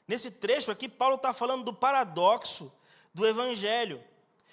Nesse 0.06 0.30
trecho 0.30 0.70
aqui, 0.70 0.88
Paulo 0.88 1.16
está 1.16 1.32
falando 1.32 1.64
do 1.64 1.74
paradoxo 1.74 2.72
do 3.12 3.26
Evangelho. 3.26 4.02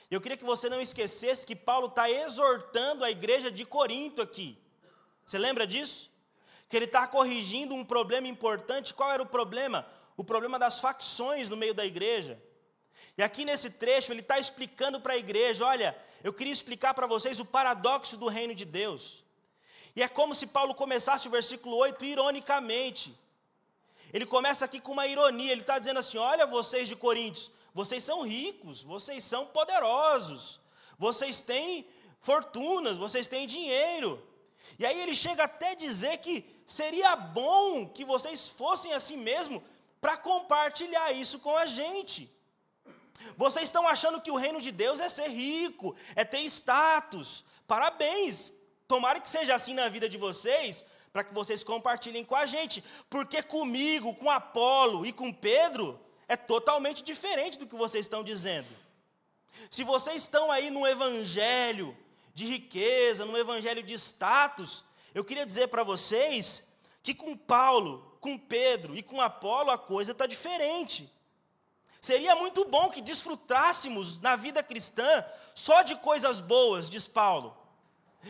Eu 0.09 0.19
queria 0.19 0.35
que 0.35 0.43
você 0.43 0.67
não 0.67 0.81
esquecesse 0.81 1.45
que 1.45 1.55
Paulo 1.55 1.87
está 1.87 2.09
exortando 2.09 3.03
a 3.03 3.11
igreja 3.11 3.51
de 3.51 3.63
Corinto 3.63 4.19
aqui. 4.19 4.57
Você 5.23 5.37
lembra 5.37 5.67
disso? 5.67 6.09
Que 6.67 6.75
ele 6.75 6.85
está 6.85 7.05
corrigindo 7.05 7.75
um 7.75 7.85
problema 7.85 8.27
importante. 8.27 8.95
Qual 8.95 9.11
era 9.11 9.21
o 9.21 9.27
problema? 9.27 9.85
O 10.17 10.23
problema 10.23 10.57
das 10.57 10.79
facções 10.79 11.49
no 11.49 11.57
meio 11.57 11.75
da 11.75 11.85
igreja. 11.85 12.41
E 13.17 13.23
aqui 13.23 13.45
nesse 13.45 13.71
trecho 13.71 14.12
ele 14.12 14.21
está 14.21 14.39
explicando 14.39 14.99
para 14.99 15.13
a 15.13 15.17
igreja: 15.17 15.65
olha, 15.65 15.95
eu 16.23 16.33
queria 16.33 16.53
explicar 16.53 16.93
para 16.93 17.07
vocês 17.07 17.39
o 17.39 17.45
paradoxo 17.45 18.17
do 18.17 18.27
reino 18.27 18.53
de 18.53 18.65
Deus. 18.65 19.23
E 19.95 20.01
é 20.01 20.07
como 20.07 20.35
se 20.35 20.47
Paulo 20.47 20.75
começasse 20.75 21.27
o 21.27 21.31
versículo 21.31 21.75
8 21.77 22.05
ironicamente. 22.05 23.17
Ele 24.13 24.25
começa 24.25 24.65
aqui 24.65 24.79
com 24.79 24.93
uma 24.93 25.07
ironia, 25.07 25.51
ele 25.51 25.62
está 25.62 25.77
dizendo 25.77 25.99
assim: 25.99 26.17
olha, 26.17 26.45
vocês 26.45 26.88
de 26.88 26.95
Coríntios, 26.95 27.51
vocês 27.73 28.03
são 28.03 28.21
ricos, 28.21 28.83
vocês 28.83 29.23
são 29.23 29.45
poderosos, 29.47 30.59
vocês 30.97 31.41
têm 31.41 31.88
fortunas, 32.21 32.97
vocês 32.97 33.27
têm 33.27 33.47
dinheiro. 33.47 34.25
E 34.77 34.85
aí 34.85 34.99
ele 34.99 35.15
chega 35.15 35.43
até 35.43 35.75
dizer 35.75 36.17
que 36.17 36.45
seria 36.65 37.15
bom 37.15 37.88
que 37.88 38.03
vocês 38.03 38.49
fossem 38.49 38.93
assim 38.93 39.17
mesmo 39.17 39.63
para 40.01 40.17
compartilhar 40.17 41.12
isso 41.12 41.39
com 41.39 41.55
a 41.55 41.65
gente. 41.65 42.29
Vocês 43.38 43.67
estão 43.67 43.88
achando 43.88 44.21
que 44.21 44.32
o 44.32 44.36
reino 44.36 44.62
de 44.62 44.71
Deus 44.71 44.99
é 44.99 45.10
ser 45.10 45.29
rico, 45.29 45.95
é 46.15 46.23
ter 46.23 46.41
status. 46.41 47.43
Parabéns! 47.67 48.53
Tomara 48.88 49.19
que 49.19 49.29
seja 49.29 49.53
assim 49.53 49.73
na 49.73 49.88
vida 49.88 50.10
de 50.10 50.17
vocês, 50.17 50.84
para 51.13 51.23
que 51.23 51.34
vocês 51.34 51.63
compartilhem 51.63 52.25
com 52.25 52.36
a 52.36 52.45
gente. 52.45 52.84
Porque 53.10 53.43
comigo, 53.43 54.15
com 54.15 54.29
Apolo 54.29 55.05
e 55.05 55.13
com 55.13 55.32
Pedro, 55.32 55.99
é 56.27 56.36
totalmente 56.36 57.03
diferente 57.03 57.58
do 57.58 57.67
que 57.67 57.75
vocês 57.75 58.05
estão 58.05 58.23
dizendo. 58.23 58.67
Se 59.69 59.84
vocês 59.84 60.23
estão 60.23 60.51
aí 60.51 60.69
no 60.69 60.88
evangelho 60.88 61.95
de 62.34 62.45
riqueza, 62.45 63.25
no 63.25 63.38
evangelho 63.38 63.84
de 63.84 63.93
status, 63.95 64.84
eu 65.13 65.23
queria 65.23 65.45
dizer 65.45 65.67
para 65.67 65.84
vocês 65.84 66.69
que 67.01 67.13
com 67.13 67.36
Paulo, 67.36 68.17
com 68.19 68.38
Pedro 68.38 68.95
e 68.95 69.03
com 69.03 69.19
Apolo 69.19 69.71
a 69.71 69.77
coisa 69.77 70.12
está 70.12 70.25
diferente. 70.25 71.12
Seria 72.01 72.35
muito 72.35 72.65
bom 72.65 72.89
que 72.89 73.01
desfrutássemos 73.01 74.19
na 74.19 74.35
vida 74.35 74.63
cristã 74.63 75.25
só 75.53 75.81
de 75.81 75.95
coisas 75.97 76.39
boas, 76.39 76.89
diz 76.89 77.07
Paulo. 77.07 77.55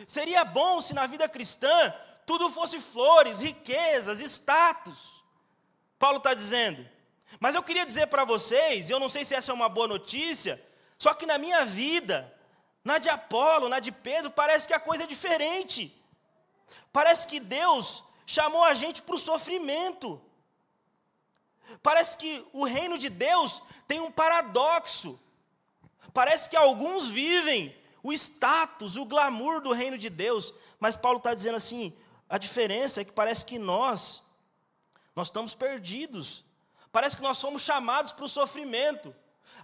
Seria 0.08 0.43
bom 0.43 0.82
se 0.82 0.93
na 0.93 1.05
vida 1.05 1.27
cristã 1.29 1.93
tudo 2.25 2.49
fosse 2.49 2.79
flores, 2.79 3.41
riquezas, 3.41 4.19
status. 4.19 5.23
Paulo 5.97 6.17
está 6.17 6.34
dizendo. 6.34 6.88
Mas 7.39 7.55
eu 7.55 7.63
queria 7.63 7.86
dizer 7.86 8.08
para 8.08 8.23
vocês, 8.23 8.89
eu 8.89 8.99
não 8.99 9.10
sei 9.10 9.23
se 9.23 9.36
essa 9.36 9.51
é 9.51 9.53
uma 9.53 9.69
boa 9.69 9.88
notícia, 9.88 10.62
só 10.97 11.13
que 11.13 11.25
na 11.25 11.38
minha 11.38 11.65
vida, 11.65 12.36
Na 12.84 12.97
de 12.97 13.10
Apolo, 13.10 13.69
na 13.69 13.79
de 13.79 13.91
Pedro, 13.91 14.32
parece 14.32 14.67
que 14.67 14.73
a 14.73 14.79
coisa 14.79 15.03
é 15.03 15.08
diferente. 15.08 15.95
Parece 16.91 17.27
que 17.27 17.39
Deus 17.39 18.03
chamou 18.25 18.63
a 18.63 18.73
gente 18.73 19.01
para 19.01 19.15
o 19.15 19.19
sofrimento. 19.19 20.21
Parece 21.82 22.17
que 22.17 22.45
o 22.53 22.65
reino 22.65 22.97
de 22.97 23.10
Deus 23.10 23.62
tem 23.88 23.99
um 23.99 24.12
paradoxo. 24.12 25.19
Parece 26.13 26.49
que 26.49 26.55
alguns 26.55 27.10
vivem 27.10 27.75
o 28.01 28.12
status, 28.13 28.95
o 28.95 29.05
glamour 29.05 29.62
do 29.62 29.71
reino 29.71 29.97
de 29.97 30.10
Deus, 30.10 30.53
mas 30.79 30.95
Paulo 30.95 31.17
está 31.17 31.34
dizendo 31.34 31.55
assim: 31.55 31.95
a 32.27 32.38
diferença 32.38 33.01
é 33.01 33.05
que 33.05 33.12
parece 33.12 33.45
que 33.45 33.60
nós, 33.60 34.23
nós 35.15 35.27
estamos 35.27 35.55
perdidos. 35.55 36.43
Parece 36.91 37.15
que 37.15 37.23
nós 37.23 37.38
somos 37.38 37.62
chamados 37.62 38.12
para 38.12 38.25
o 38.25 38.29
sofrimento. 38.29 39.13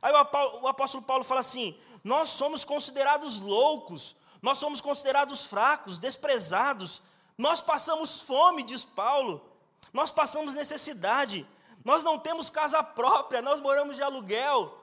Aí 0.01 0.11
o 0.13 0.67
apóstolo 0.67 1.03
Paulo 1.03 1.23
fala 1.23 1.39
assim: 1.39 1.79
nós 2.03 2.29
somos 2.29 2.63
considerados 2.63 3.39
loucos, 3.39 4.15
nós 4.41 4.59
somos 4.59 4.81
considerados 4.81 5.45
fracos, 5.45 5.97
desprezados, 5.97 7.01
nós 7.37 7.61
passamos 7.61 8.21
fome, 8.21 8.63
diz 8.63 8.83
Paulo, 8.83 9.43
nós 9.91 10.11
passamos 10.11 10.53
necessidade, 10.53 11.47
nós 11.85 12.03
não 12.03 12.17
temos 12.17 12.49
casa 12.49 12.83
própria, 12.83 13.43
nós 13.43 13.59
moramos 13.61 13.95
de 13.95 14.01
aluguel, 14.01 14.75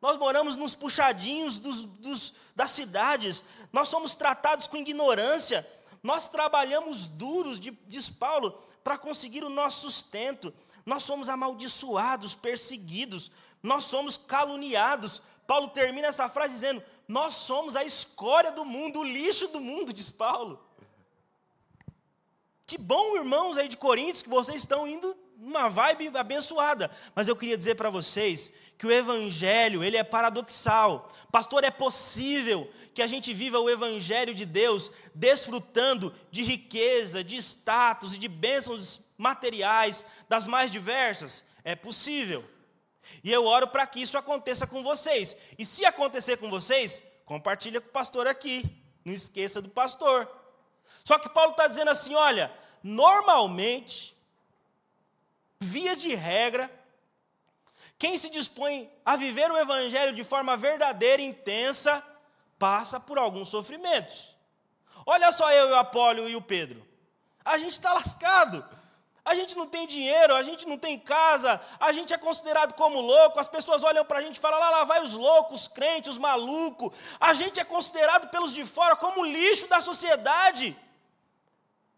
nós 0.00 0.18
moramos 0.18 0.56
nos 0.56 0.74
puxadinhos 0.74 1.58
dos, 1.58 1.84
dos, 1.84 2.34
das 2.54 2.70
cidades, 2.70 3.42
nós 3.72 3.88
somos 3.88 4.14
tratados 4.14 4.66
com 4.66 4.76
ignorância, 4.76 5.66
nós 6.02 6.28
trabalhamos 6.28 7.08
duros, 7.08 7.58
diz 7.58 8.10
Paulo, 8.10 8.62
para 8.84 8.98
conseguir 8.98 9.42
o 9.42 9.48
nosso 9.48 9.90
sustento, 9.90 10.52
nós 10.84 11.02
somos 11.02 11.30
amaldiçoados, 11.30 12.34
perseguidos, 12.34 13.30
nós 13.62 13.84
somos 13.84 14.18
caluniados. 14.18 15.22
Paulo 15.46 15.68
termina 15.68 16.08
essa 16.08 16.28
frase 16.28 16.54
dizendo: 16.54 16.82
Nós 17.06 17.36
somos 17.36 17.76
a 17.76 17.84
escória 17.84 18.50
do 18.50 18.64
mundo, 18.64 19.00
o 19.00 19.04
lixo 19.04 19.48
do 19.48 19.60
mundo, 19.60 19.92
diz 19.92 20.10
Paulo. 20.10 20.62
Que 22.66 22.78
bom, 22.78 23.16
irmãos 23.16 23.58
aí 23.58 23.68
de 23.68 23.76
Coríntios, 23.76 24.22
que 24.22 24.28
vocês 24.28 24.58
estão 24.58 24.86
indo 24.86 25.14
numa 25.40 25.68
vibe 25.68 26.16
abençoada. 26.16 26.90
Mas 27.14 27.26
eu 27.26 27.34
queria 27.34 27.56
dizer 27.56 27.74
para 27.74 27.90
vocês 27.90 28.52
que 28.78 28.86
o 28.86 28.92
evangelho, 28.92 29.82
ele 29.82 29.96
é 29.96 30.04
paradoxal. 30.04 31.12
Pastor, 31.32 31.64
é 31.64 31.70
possível 31.70 32.70
que 32.94 33.02
a 33.02 33.06
gente 33.06 33.32
viva 33.32 33.58
o 33.58 33.68
evangelho 33.68 34.34
de 34.34 34.44
Deus 34.44 34.92
desfrutando 35.14 36.14
de 36.30 36.42
riqueza, 36.42 37.24
de 37.24 37.36
status 37.36 38.14
e 38.14 38.18
de 38.18 38.28
bênçãos 38.28 39.10
materiais 39.16 40.04
das 40.28 40.46
mais 40.46 40.70
diversas? 40.70 41.44
É 41.64 41.74
possível. 41.74 42.44
E 43.24 43.32
eu 43.32 43.44
oro 43.44 43.68
para 43.68 43.86
que 43.86 44.00
isso 44.00 44.16
aconteça 44.16 44.66
com 44.66 44.82
vocês. 44.82 45.36
E 45.58 45.64
se 45.64 45.84
acontecer 45.84 46.36
com 46.36 46.48
vocês, 46.48 47.02
compartilha 47.24 47.80
com 47.80 47.88
o 47.88 47.92
pastor 47.92 48.26
aqui. 48.26 48.64
Não 49.04 49.12
esqueça 49.12 49.60
do 49.60 49.68
pastor. 49.70 50.28
Só 51.04 51.18
que 51.18 51.28
Paulo 51.28 51.52
está 51.52 51.66
dizendo 51.66 51.90
assim: 51.90 52.14
olha, 52.14 52.52
normalmente, 52.82 54.16
via 55.60 55.94
de 55.94 56.14
regra, 56.14 56.70
quem 57.98 58.16
se 58.16 58.30
dispõe 58.30 58.90
a 59.04 59.14
viver 59.14 59.50
o 59.52 59.58
evangelho 59.58 60.14
de 60.14 60.24
forma 60.24 60.56
verdadeira 60.56 61.20
e 61.20 61.26
intensa, 61.26 62.02
passa 62.58 62.98
por 62.98 63.18
alguns 63.18 63.50
sofrimentos. 63.50 64.34
Olha 65.04 65.30
só 65.32 65.50
eu 65.52 65.70
o 65.70 65.76
Apólio 65.76 66.28
e 66.28 66.34
o 66.34 66.40
Pedro. 66.40 66.86
A 67.44 67.58
gente 67.58 67.72
está 67.72 67.92
lascado. 67.92 68.64
A 69.22 69.34
gente 69.34 69.54
não 69.54 69.66
tem 69.66 69.86
dinheiro, 69.86 70.34
a 70.34 70.42
gente 70.42 70.66
não 70.66 70.78
tem 70.78 70.98
casa, 70.98 71.60
a 71.78 71.92
gente 71.92 72.12
é 72.12 72.16
considerado 72.16 72.72
como 72.72 73.00
louco, 73.00 73.38
as 73.38 73.46
pessoas 73.46 73.82
olham 73.84 74.04
para 74.04 74.18
a 74.18 74.22
gente 74.22 74.36
e 74.36 74.40
falam, 74.40 74.58
lá, 74.58 74.70
lá 74.70 74.84
vai 74.84 75.02
os 75.02 75.14
loucos, 75.14 75.62
os 75.62 75.68
crentes, 75.68 76.12
os 76.12 76.18
malucos. 76.18 76.90
A 77.20 77.34
gente 77.34 77.60
é 77.60 77.64
considerado 77.64 78.30
pelos 78.30 78.54
de 78.54 78.64
fora 78.64 78.96
como 78.96 79.24
lixo 79.24 79.68
da 79.68 79.80
sociedade. 79.80 80.76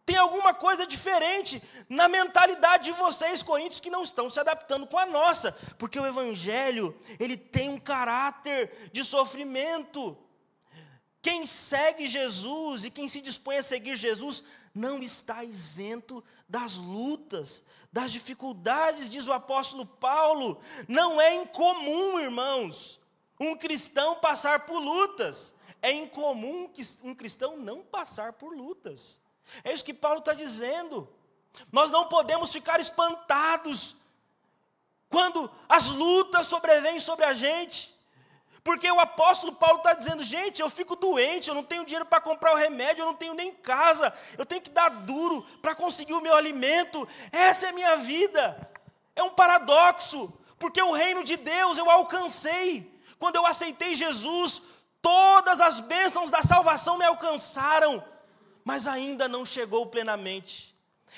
Tem 0.05 0.17
alguma 0.17 0.53
coisa 0.53 0.85
diferente 0.87 1.63
na 1.89 2.09
mentalidade 2.09 2.85
de 2.85 2.93
vocês, 2.93 3.43
coríntios, 3.43 3.81
que 3.81 3.91
não 3.91 4.03
estão 4.03 4.29
se 4.29 4.41
adaptando 4.41 4.87
com 4.87 4.99
a 4.99 5.07
nossa, 5.07 5.53
porque 5.79 5.99
o 5.99 6.07
Evangelho, 6.07 6.99
ele 7.21 7.37
tem 7.37 7.69
um 7.69 7.79
caráter 7.79 8.91
de 8.93 9.05
sofrimento. 9.05 10.19
Quem 11.21 11.47
segue 11.47 12.09
Jesus 12.09 12.85
e 12.85 12.91
quem 12.91 13.09
se 13.09 13.21
dispõe 13.21 13.59
a 13.59 13.63
seguir 13.63 13.95
Jesus 13.95 14.43
não 14.75 15.01
está 15.01 15.45
isento 15.45 16.25
das 16.49 16.77
lutas, 16.77 17.65
das 17.93 18.11
dificuldades, 18.11 19.09
diz 19.09 19.29
o 19.29 19.33
apóstolo 19.33 19.87
Paulo. 19.87 20.61
Não 20.89 21.21
é 21.21 21.37
incomum, 21.37 22.19
irmãos, 22.19 22.99
um 23.39 23.57
cristão 23.57 24.17
passar 24.17 24.67
por 24.67 24.81
lutas. 24.81 25.55
É 25.81 25.93
incomum 25.93 26.71
um 27.05 27.15
cristão 27.15 27.57
não 27.57 27.83
passar 27.83 28.33
por 28.33 28.57
lutas. 28.57 29.21
É 29.65 29.73
isso 29.73 29.85
que 29.85 29.95
Paulo 29.95 30.19
está 30.19 30.33
dizendo. 30.33 31.09
Nós 31.71 31.91
não 31.91 32.09
podemos 32.09 32.53
ficar 32.53 32.81
espantados 32.81 33.97
quando 35.09 35.51
as 35.69 35.89
lutas 35.89 36.47
sobrevêm 36.47 36.99
sobre 36.99 37.25
a 37.25 37.35
gente. 37.35 37.93
Porque 38.65 38.91
o 38.91 39.01
apóstolo 39.01 39.55
Paulo 39.55 39.79
está 39.79 39.93
dizendo, 39.93 40.23
gente, 40.23 40.63
eu 40.63 40.71
fico 40.71 40.95
doente, 40.95 41.49
eu 41.49 41.55
não 41.55 41.65
tenho 41.65 41.85
dinheiro 41.85 42.07
para 42.07 42.21
comprar 42.21 42.53
o 42.53 42.57
remédio, 42.57 43.03
eu 43.03 43.07
não 43.07 43.15
tenho 43.15 43.35
nem 43.35 43.53
casa, 43.53 44.15
eu 44.39 44.47
tenho 44.47 44.63
que 44.63 44.71
dar 44.71 44.89
duro 44.89 45.43
para 45.61 45.75
conseguir 45.75 46.15
o 46.15 46.21
meu 46.21 46.35
alimento. 46.35 47.07
Essa 47.33 47.67
é 47.67 47.69
a 47.71 47.73
minha 47.73 47.97
vida. 47.97 48.71
É 49.17 49.23
um 49.23 49.31
paradoxo, 49.31 50.33
porque 50.59 50.81
o 50.81 50.93
reino 50.93 51.25
de 51.25 51.37
Deus 51.37 51.77
eu 51.77 51.91
alcancei. 51.91 52.89
Quando 53.19 53.37
eu 53.37 53.45
aceitei 53.45 53.95
Jesus, 53.97 54.63
todas 55.03 55.61
as 55.61 55.81
bênçãos 55.81 56.31
da 56.31 56.43
salvação 56.43 56.97
me 56.97 57.05
alcançaram, 57.05 58.03
mas 58.65 58.87
ainda 58.87 59.29
não 59.29 59.45
chegou 59.45 59.87
plenamente. 59.87 60.75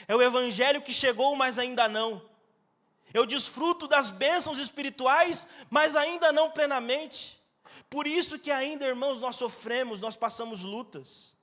É 0.09 0.14
o 0.14 0.22
evangelho 0.22 0.83
que 0.83 0.92
chegou, 0.92 1.35
mas 1.37 1.59
ainda 1.59 1.88
não. 1.88 2.22
Eu 3.12 3.24
desfruto 3.24 3.87
das 3.87 4.11
bênçãos 4.11 4.59
espirituais, 4.59 5.48
mas 5.70 5.94
ainda 5.94 6.33
não 6.33 6.50
plenamente. 6.50 7.40
Por 7.88 8.07
isso 8.07 8.38
que 8.38 8.50
ainda, 8.50 8.87
irmãos, 8.87 9.20
nós 9.20 9.37
sofremos, 9.37 10.00
nós 10.00 10.16
passamos 10.16 10.62
lutas. 10.62 11.35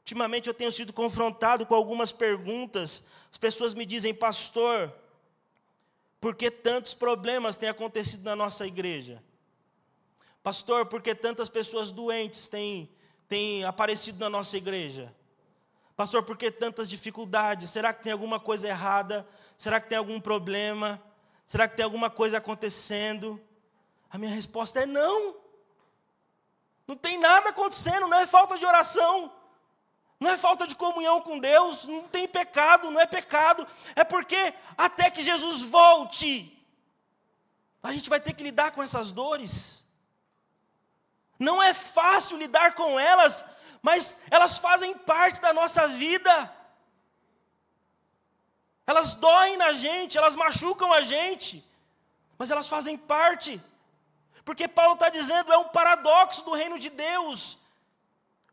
Ultimamente 0.00 0.48
eu 0.48 0.54
tenho 0.54 0.72
sido 0.72 0.92
confrontado 0.92 1.64
com 1.64 1.74
algumas 1.74 2.10
perguntas. 2.10 3.06
As 3.30 3.38
pessoas 3.38 3.72
me 3.72 3.86
dizem, 3.86 4.12
pastor, 4.12 4.92
por 6.20 6.34
que 6.34 6.50
tantos 6.50 6.92
problemas 6.92 7.56
têm 7.56 7.68
acontecido 7.68 8.24
na 8.24 8.34
nossa 8.34 8.66
igreja? 8.66 9.22
Pastor, 10.42 10.86
por 10.86 11.00
que 11.00 11.14
tantas 11.14 11.48
pessoas 11.48 11.90
doentes 11.90 12.48
têm, 12.48 12.90
têm 13.34 13.64
aparecido 13.64 14.20
na 14.20 14.30
nossa 14.30 14.56
igreja? 14.56 15.12
Pastor, 15.96 16.22
por 16.22 16.36
que 16.38 16.52
tantas 16.52 16.88
dificuldades? 16.88 17.68
Será 17.68 17.92
que 17.92 18.00
tem 18.00 18.12
alguma 18.12 18.38
coisa 18.38 18.68
errada? 18.68 19.26
Será 19.58 19.80
que 19.80 19.88
tem 19.88 19.98
algum 19.98 20.20
problema? 20.20 21.02
Será 21.44 21.66
que 21.66 21.74
tem 21.74 21.84
alguma 21.84 22.08
coisa 22.08 22.38
acontecendo? 22.38 23.40
A 24.08 24.16
minha 24.18 24.32
resposta 24.32 24.84
é 24.84 24.86
não. 24.86 25.34
Não 26.86 26.94
tem 26.94 27.18
nada 27.18 27.48
acontecendo, 27.48 28.06
não 28.06 28.20
é 28.20 28.24
falta 28.24 28.56
de 28.56 28.64
oração, 28.64 29.32
não 30.20 30.30
é 30.30 30.38
falta 30.38 30.64
de 30.64 30.76
comunhão 30.76 31.20
com 31.20 31.40
Deus, 31.40 31.86
não 31.86 32.06
tem 32.06 32.28
pecado, 32.28 32.88
não 32.92 33.00
é 33.00 33.06
pecado, 33.06 33.66
é 33.96 34.04
porque 34.04 34.54
até 34.78 35.10
que 35.10 35.24
Jesus 35.24 35.62
volte, 35.62 36.64
a 37.82 37.92
gente 37.92 38.08
vai 38.08 38.20
ter 38.20 38.32
que 38.32 38.44
lidar 38.44 38.70
com 38.72 38.82
essas 38.82 39.10
dores. 39.10 39.83
Não 41.48 41.62
é 41.62 41.72
fácil 41.74 42.38
lidar 42.38 42.74
com 42.74 42.98
elas, 42.98 43.44
mas 43.82 44.22
elas 44.30 44.58
fazem 44.58 44.92
parte 45.12 45.40
da 45.40 45.52
nossa 45.52 45.86
vida. 45.88 46.32
Elas 48.86 49.14
doem 49.14 49.56
na 49.56 49.72
gente, 49.72 50.18
elas 50.18 50.36
machucam 50.36 50.92
a 50.92 51.00
gente, 51.00 51.64
mas 52.38 52.50
elas 52.50 52.68
fazem 52.68 52.96
parte. 52.98 53.60
Porque 54.44 54.68
Paulo 54.68 54.94
está 54.94 55.08
dizendo, 55.08 55.52
é 55.52 55.58
um 55.58 55.68
paradoxo 55.68 56.44
do 56.44 56.52
reino 56.52 56.78
de 56.78 56.90
Deus. 56.90 57.58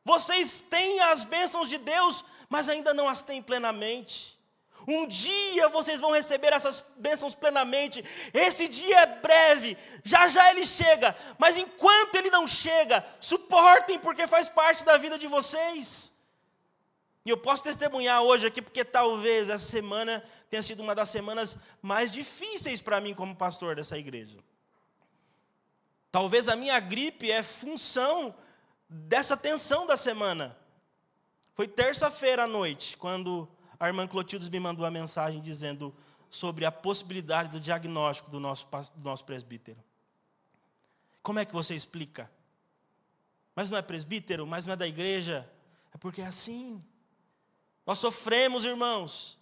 Vocês 0.03 0.61
têm 0.61 0.99
as 1.01 1.23
bênçãos 1.23 1.69
de 1.69 1.77
Deus, 1.77 2.23
mas 2.49 2.69
ainda 2.69 2.93
não 2.93 3.07
as 3.07 3.21
têm 3.21 3.41
plenamente. 3.41 4.40
Um 4.87 5.07
dia 5.07 5.69
vocês 5.69 6.01
vão 6.01 6.11
receber 6.11 6.53
essas 6.53 6.83
bênçãos 6.97 7.35
plenamente. 7.35 8.03
Esse 8.33 8.67
dia 8.67 9.01
é 9.01 9.05
breve, 9.05 9.77
já 10.03 10.27
já 10.27 10.49
ele 10.51 10.65
chega, 10.65 11.15
mas 11.37 11.57
enquanto 11.57 12.15
ele 12.15 12.29
não 12.29 12.47
chega, 12.47 13.05
suportem, 13.19 13.99
porque 13.99 14.27
faz 14.27 14.49
parte 14.49 14.83
da 14.83 14.97
vida 14.97 15.17
de 15.17 15.27
vocês. 15.27 16.19
E 17.25 17.29
eu 17.29 17.37
posso 17.37 17.63
testemunhar 17.63 18.21
hoje 18.23 18.47
aqui, 18.47 18.61
porque 18.61 18.83
talvez 18.83 19.49
essa 19.49 19.65
semana 19.65 20.23
tenha 20.49 20.61
sido 20.63 20.81
uma 20.81 20.95
das 20.95 21.09
semanas 21.09 21.57
mais 21.81 22.11
difíceis 22.11 22.81
para 22.81 22.99
mim 22.99 23.13
como 23.13 23.35
pastor 23.35 23.75
dessa 23.75 23.97
igreja. 23.97 24.39
Talvez 26.11 26.49
a 26.49 26.55
minha 26.55 26.79
gripe 26.79 27.31
é 27.31 27.41
função 27.43 28.35
dessa 28.89 29.37
tensão 29.37 29.85
da 29.85 29.95
semana. 29.95 30.57
Foi 31.53 31.67
terça-feira 31.67 32.43
à 32.43 32.47
noite, 32.47 32.97
quando 32.97 33.47
a 33.81 33.87
irmã 33.87 34.07
Clotilde 34.07 34.49
me 34.49 34.59
mandou 34.59 34.85
a 34.85 34.91
mensagem 34.91 35.41
dizendo 35.41 35.93
sobre 36.29 36.63
a 36.63 36.71
possibilidade 36.71 37.49
do 37.49 37.59
diagnóstico 37.59 38.29
do 38.29 38.39
nosso, 38.39 38.65
do 38.95 39.03
nosso 39.03 39.25
presbítero. 39.25 39.77
Como 41.21 41.39
é 41.39 41.45
que 41.45 41.53
você 41.53 41.75
explica? 41.75 42.29
mas 43.55 43.69
não 43.69 43.77
é 43.77 43.81
presbítero, 43.81 44.47
mas 44.47 44.65
não 44.65 44.73
é 44.73 44.77
da 44.77 44.87
igreja. 44.87 45.47
É 45.93 45.97
porque 45.97 46.21
é 46.21 46.25
assim. 46.25 46.83
Nós 47.85 47.99
sofremos, 47.99 48.65
irmãos. 48.65 49.37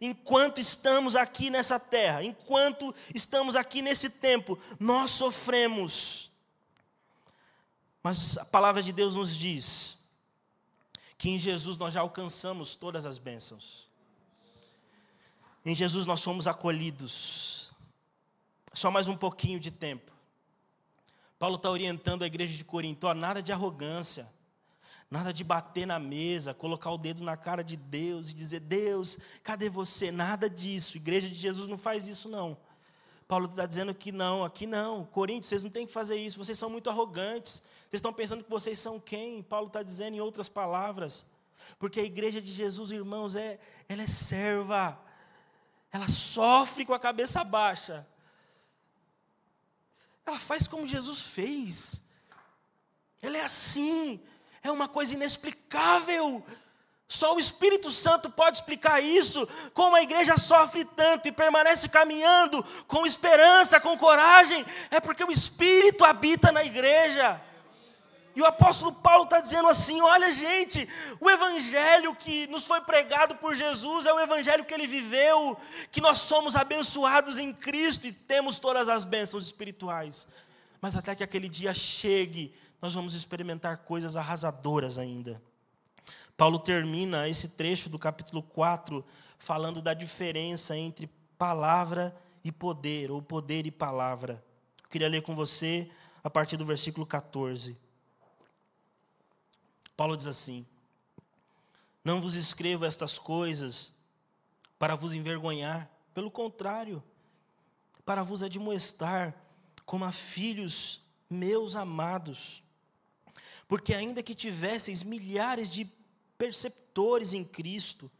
Enquanto 0.00 0.60
estamos 0.60 1.16
aqui 1.16 1.50
nessa 1.50 1.78
terra, 1.78 2.22
enquanto 2.22 2.94
estamos 3.14 3.56
aqui 3.56 3.82
nesse 3.82 4.10
tempo, 4.10 4.58
nós 4.78 5.10
sofremos. 5.10 6.30
Mas 8.02 8.38
a 8.38 8.44
palavra 8.44 8.82
de 8.82 8.92
Deus 8.92 9.16
nos 9.16 9.34
diz 9.34 9.99
que 11.20 11.28
em 11.28 11.38
Jesus 11.38 11.76
nós 11.76 11.92
já 11.92 12.00
alcançamos 12.00 12.74
todas 12.74 13.04
as 13.04 13.18
bênçãos. 13.18 13.86
Em 15.66 15.74
Jesus 15.74 16.06
nós 16.06 16.24
fomos 16.24 16.46
acolhidos. 16.46 17.72
Só 18.72 18.90
mais 18.90 19.06
um 19.06 19.14
pouquinho 19.14 19.60
de 19.60 19.70
tempo. 19.70 20.10
Paulo 21.38 21.56
está 21.56 21.70
orientando 21.70 22.22
a 22.22 22.26
igreja 22.26 22.56
de 22.56 22.64
Corinto: 22.64 23.06
ó, 23.06 23.12
nada 23.12 23.42
de 23.42 23.52
arrogância, 23.52 24.32
nada 25.10 25.30
de 25.30 25.44
bater 25.44 25.86
na 25.86 25.98
mesa, 25.98 26.54
colocar 26.54 26.90
o 26.90 26.96
dedo 26.96 27.22
na 27.22 27.36
cara 27.36 27.62
de 27.62 27.76
Deus 27.76 28.30
e 28.30 28.34
dizer: 28.34 28.60
Deus, 28.60 29.18
cadê 29.44 29.68
você? 29.68 30.10
Nada 30.10 30.48
disso. 30.48 30.96
A 30.96 31.00
igreja 31.00 31.28
de 31.28 31.34
Jesus 31.34 31.68
não 31.68 31.76
faz 31.76 32.08
isso, 32.08 32.30
não. 32.30 32.56
Paulo 33.28 33.44
está 33.44 33.66
dizendo 33.66 33.94
que 33.94 34.10
não, 34.10 34.42
aqui 34.42 34.66
não. 34.66 35.04
Coríntios, 35.04 35.50
vocês 35.50 35.64
não 35.64 35.70
têm 35.70 35.86
que 35.86 35.92
fazer 35.92 36.16
isso, 36.16 36.38
vocês 36.38 36.58
são 36.58 36.70
muito 36.70 36.88
arrogantes. 36.88 37.62
Vocês 37.90 37.98
estão 37.98 38.12
pensando 38.12 38.44
que 38.44 38.50
vocês 38.50 38.78
são 38.78 39.00
quem? 39.00 39.42
Paulo 39.42 39.66
está 39.66 39.82
dizendo 39.82 40.16
em 40.16 40.20
outras 40.20 40.48
palavras. 40.48 41.26
Porque 41.76 41.98
a 41.98 42.04
igreja 42.04 42.40
de 42.40 42.52
Jesus, 42.52 42.92
irmãos, 42.92 43.34
é, 43.34 43.58
ela 43.88 44.02
é 44.02 44.06
serva. 44.06 44.96
Ela 45.90 46.06
sofre 46.06 46.86
com 46.86 46.94
a 46.94 47.00
cabeça 47.00 47.42
baixa. 47.42 48.06
Ela 50.24 50.38
faz 50.38 50.68
como 50.68 50.86
Jesus 50.86 51.20
fez. 51.20 52.04
Ela 53.20 53.38
é 53.38 53.42
assim. 53.42 54.24
É 54.62 54.70
uma 54.70 54.86
coisa 54.86 55.14
inexplicável. 55.14 56.46
Só 57.08 57.34
o 57.34 57.40
Espírito 57.40 57.90
Santo 57.90 58.30
pode 58.30 58.58
explicar 58.58 59.02
isso. 59.02 59.44
Como 59.74 59.96
a 59.96 60.02
igreja 60.02 60.36
sofre 60.36 60.84
tanto 60.84 61.26
e 61.26 61.32
permanece 61.32 61.88
caminhando 61.88 62.64
com 62.86 63.04
esperança, 63.04 63.80
com 63.80 63.98
coragem, 63.98 64.64
é 64.92 65.00
porque 65.00 65.24
o 65.24 65.32
Espírito 65.32 66.04
habita 66.04 66.52
na 66.52 66.64
igreja. 66.64 67.49
E 68.34 68.40
o 68.40 68.46
apóstolo 68.46 68.92
Paulo 68.92 69.24
está 69.24 69.40
dizendo 69.40 69.68
assim: 69.68 70.00
olha, 70.00 70.30
gente, 70.30 70.88
o 71.20 71.28
evangelho 71.28 72.14
que 72.14 72.46
nos 72.46 72.64
foi 72.66 72.80
pregado 72.80 73.34
por 73.36 73.54
Jesus 73.54 74.06
é 74.06 74.12
o 74.12 74.20
evangelho 74.20 74.64
que 74.64 74.72
ele 74.72 74.86
viveu, 74.86 75.56
que 75.90 76.00
nós 76.00 76.18
somos 76.18 76.54
abençoados 76.54 77.38
em 77.38 77.52
Cristo 77.52 78.06
e 78.06 78.12
temos 78.12 78.58
todas 78.58 78.88
as 78.88 79.04
bênçãos 79.04 79.44
espirituais. 79.44 80.28
Mas 80.80 80.96
até 80.96 81.14
que 81.14 81.24
aquele 81.24 81.48
dia 81.48 81.74
chegue, 81.74 82.54
nós 82.80 82.94
vamos 82.94 83.14
experimentar 83.14 83.78
coisas 83.78 84.16
arrasadoras 84.16 84.98
ainda. 84.98 85.42
Paulo 86.36 86.58
termina 86.58 87.28
esse 87.28 87.50
trecho 87.50 87.90
do 87.90 87.98
capítulo 87.98 88.42
4 88.42 89.04
falando 89.38 89.82
da 89.82 89.92
diferença 89.92 90.76
entre 90.76 91.10
palavra 91.36 92.16
e 92.42 92.50
poder, 92.50 93.10
ou 93.10 93.20
poder 93.20 93.66
e 93.66 93.70
palavra. 93.70 94.42
Eu 94.82 94.88
queria 94.88 95.08
ler 95.08 95.22
com 95.22 95.34
você 95.34 95.90
a 96.24 96.30
partir 96.30 96.56
do 96.56 96.64
versículo 96.64 97.04
14. 97.04 97.76
Paulo 100.00 100.16
diz 100.16 100.26
assim: 100.26 100.66
Não 102.02 102.22
vos 102.22 102.32
escrevo 102.32 102.86
estas 102.86 103.18
coisas 103.18 103.92
para 104.78 104.94
vos 104.94 105.12
envergonhar, 105.12 105.90
pelo 106.14 106.30
contrário, 106.30 107.04
para 108.02 108.22
vos 108.22 108.42
admoestar 108.42 109.36
como 109.84 110.06
a 110.06 110.10
filhos 110.10 111.02
meus 111.28 111.76
amados. 111.76 112.62
Porque 113.68 113.92
ainda 113.92 114.22
que 114.22 114.34
tivesseis 114.34 115.02
milhares 115.02 115.68
de 115.68 115.86
perceptores 116.38 117.34
em 117.34 117.44
Cristo, 117.44 118.10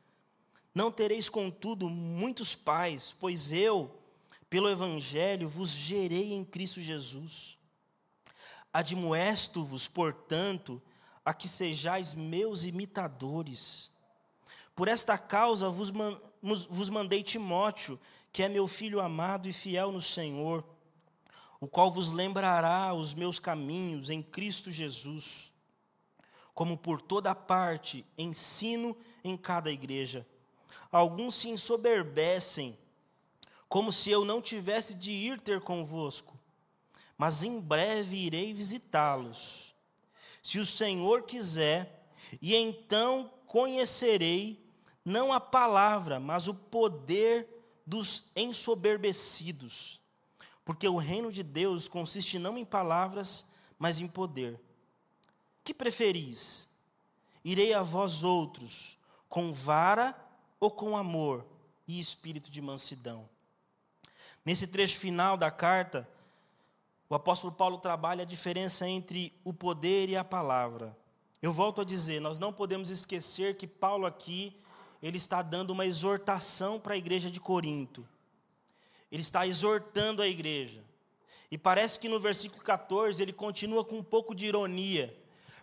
não 0.75 0.93
tereis, 0.93 1.31
contudo, 1.31 1.89
muitos 1.89 2.55
pais, 2.55 3.17
pois 3.19 3.53
eu, 3.53 3.99
pelo 4.51 4.69
Evangelho, 4.69 5.49
vos 5.49 5.71
gerei 5.71 6.35
em 6.35 6.45
Cristo 6.45 6.79
Jesus. 6.79 7.57
Admoesto-vos, 8.71 9.89
portanto, 9.89 10.83
a 11.31 11.35
que 11.35 11.47
sejais 11.47 12.13
meus 12.13 12.65
imitadores. 12.65 13.93
Por 14.75 14.89
esta 14.89 15.17
causa 15.17 15.71
vos, 15.71 15.93
man, 15.93 16.21
vos 16.43 16.89
mandei 16.89 17.23
Timóteo, 17.23 18.01
que 18.33 18.43
é 18.43 18.49
meu 18.49 18.67
filho 18.67 19.01
amado 19.01 19.49
e 19.49 19.53
fiel 19.53 19.93
no 19.93 20.01
Senhor, 20.01 20.65
o 21.61 21.69
qual 21.69 21.89
vos 21.89 22.11
lembrará 22.11 22.93
os 22.93 23.15
meus 23.15 23.39
caminhos 23.39 24.11
em 24.11 24.21
Cristo 24.21 24.73
Jesus, 24.73 25.53
como 26.53 26.77
por 26.77 27.01
toda 27.01 27.33
parte 27.33 28.05
ensino 28.19 28.97
em 29.23 29.37
cada 29.37 29.71
igreja. 29.71 30.27
Alguns 30.91 31.37
se 31.37 31.49
ensoberbecem, 31.49 32.77
como 33.69 33.93
se 33.93 34.11
eu 34.11 34.25
não 34.25 34.43
tivesse 34.43 34.97
de 34.97 35.13
ir 35.13 35.41
ter 35.41 35.61
convosco, 35.61 36.37
mas 37.17 37.45
em 37.45 37.61
breve 37.61 38.17
irei 38.17 38.53
visitá-los 38.53 39.70
se 40.43 40.59
o 40.59 40.67
Senhor 40.67 41.23
quiser, 41.23 42.09
e 42.41 42.55
então 42.55 43.31
conhecerei 43.47 44.65
não 45.05 45.33
a 45.33 45.41
palavra, 45.41 46.21
mas 46.21 46.49
o 46.49 46.55
poder 46.55 47.49
dos 47.87 48.31
ensoberbecidos. 48.37 50.01
Porque 50.65 50.89
o 50.89 50.97
reino 50.97 51.33
de 51.33 51.43
Deus 51.43 51.89
consiste 51.89 52.39
não 52.39 52.57
em 52.57 52.65
palavras, 52.65 53.51
mas 53.79 53.99
em 53.99 54.07
poder. 54.07 54.61
Que 55.65 55.75
preferis? 55.75 56.69
Irei 57.45 57.75
a 57.75 57.83
vós 57.83 58.23
outros 58.23 58.99
com 59.29 59.53
vara 59.53 60.15
ou 60.59 60.71
com 60.71 60.97
amor 60.97 61.47
e 61.89 61.99
espírito 61.99 62.51
de 62.51 62.61
mansidão? 62.61 63.29
Nesse 64.45 64.67
trecho 64.67 64.99
final 64.99 65.37
da 65.37 65.51
carta, 65.51 66.09
o 67.11 67.15
apóstolo 67.17 67.53
Paulo 67.53 67.77
trabalha 67.77 68.23
a 68.23 68.25
diferença 68.25 68.89
entre 68.89 69.33
o 69.43 69.53
poder 69.53 70.09
e 70.09 70.17
a 70.17 70.23
palavra. 70.23 70.97
Eu 71.43 71.53
volto 71.53 71.81
a 71.81 71.85
dizer, 71.85 72.21
nós 72.21 72.39
não 72.39 72.53
podemos 72.53 72.89
esquecer 72.89 73.57
que 73.57 73.67
Paulo 73.67 74.07
aqui, 74.07 74.57
ele 75.03 75.19
está 75.19 75.43
dando 75.43 75.71
uma 75.71 75.85
exortação 75.85 76.79
para 76.79 76.95
a 76.95 76.97
igreja 76.97 77.29
de 77.29 77.41
Corinto. 77.41 78.07
Ele 79.11 79.23
está 79.23 79.45
exortando 79.45 80.23
a 80.23 80.29
igreja. 80.29 80.85
E 81.51 81.59
parece 81.59 81.99
que 81.99 82.09
no 82.09 82.21
versículo 82.21 82.63
14 82.63 83.21
ele 83.21 83.33
continua 83.33 83.85
com 83.85 83.97
um 83.97 84.05
pouco 84.05 84.33
de 84.33 84.47
ironia. 84.47 85.13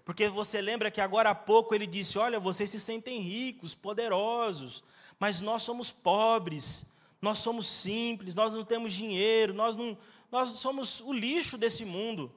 Porque 0.04 0.28
você 0.28 0.60
lembra 0.60 0.92
que 0.92 1.00
agora 1.00 1.30
há 1.30 1.36
pouco 1.36 1.74
ele 1.74 1.88
disse: 1.88 2.18
Olha, 2.18 2.42
vocês 2.42 2.70
se 2.70 2.80
sentem 2.80 3.22
ricos, 3.22 3.74
poderosos, 3.74 4.84
mas 5.18 5.40
nós 5.40 5.64
somos 5.64 5.94
pobres, 5.94 6.94
nós 7.22 7.40
somos 7.40 7.68
simples, 7.68 8.36
nós 8.36 8.54
não 8.54 8.66
temos 8.66 8.92
dinheiro, 8.92 9.54
nós 9.54 9.78
não, 9.78 9.98
nós 10.32 10.50
somos 10.50 11.00
o 11.02 11.14
lixo 11.14 11.58
desse 11.58 11.86
mundo. 11.86 12.34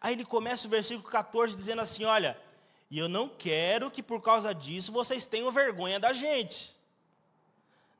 Aí 0.00 0.14
ele 0.14 0.24
começa 0.24 0.66
o 0.66 0.70
versículo 0.70 1.08
14 1.08 1.56
dizendo 1.56 1.82
assim: 1.82 2.04
Olha, 2.04 2.38
e 2.90 2.98
eu 2.98 3.08
não 3.08 3.28
quero 3.28 3.90
que 3.90 4.02
por 4.02 4.20
causa 4.20 4.54
disso 4.54 4.92
vocês 4.92 5.24
tenham 5.24 5.50
vergonha 5.50 5.98
da 5.98 6.12
gente. 6.12 6.76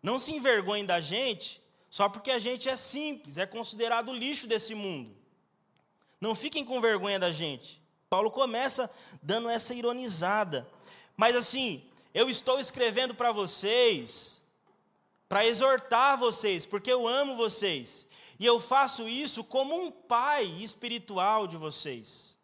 Não 0.03 0.19
se 0.19 0.33
envergonhem 0.33 0.85
da 0.85 1.01
gente 1.01 1.63
só 1.89 2.09
porque 2.09 2.31
a 2.31 2.39
gente 2.39 2.69
é 2.69 2.77
simples, 2.77 3.39
é 3.39 3.47
considerado 3.47 4.11
o 4.11 4.15
lixo 4.15 4.47
desse 4.47 4.75
mundo. 4.75 5.15
Não 6.21 6.35
fiquem 6.35 6.65
com 6.65 6.81
vergonha 6.81 7.19
da 7.19 7.31
gente. 7.33 7.83
Paulo 8.09 8.31
começa 8.31 8.91
dando 9.23 9.49
essa 9.49 9.75
ironizada. 9.75 10.69
Mas 11.17 11.35
assim, 11.35 11.83
eu 12.13 12.29
estou 12.29 12.61
escrevendo 12.61 13.15
para 13.15 13.33
vocês, 13.33 14.43
para 15.29 15.47
exortar 15.47 16.19
vocês, 16.19 16.67
porque 16.67 16.93
eu 16.93 17.09
amo 17.09 17.37
vocês. 17.37 18.07
E 18.39 18.47
eu 18.47 18.61
faço 18.61 19.09
isso 19.09 19.45
como 19.45 19.75
um 19.75 19.91
pai 19.91 20.45
espiritual 20.45 21.47
de 21.47 21.57
vocês. 21.57 22.39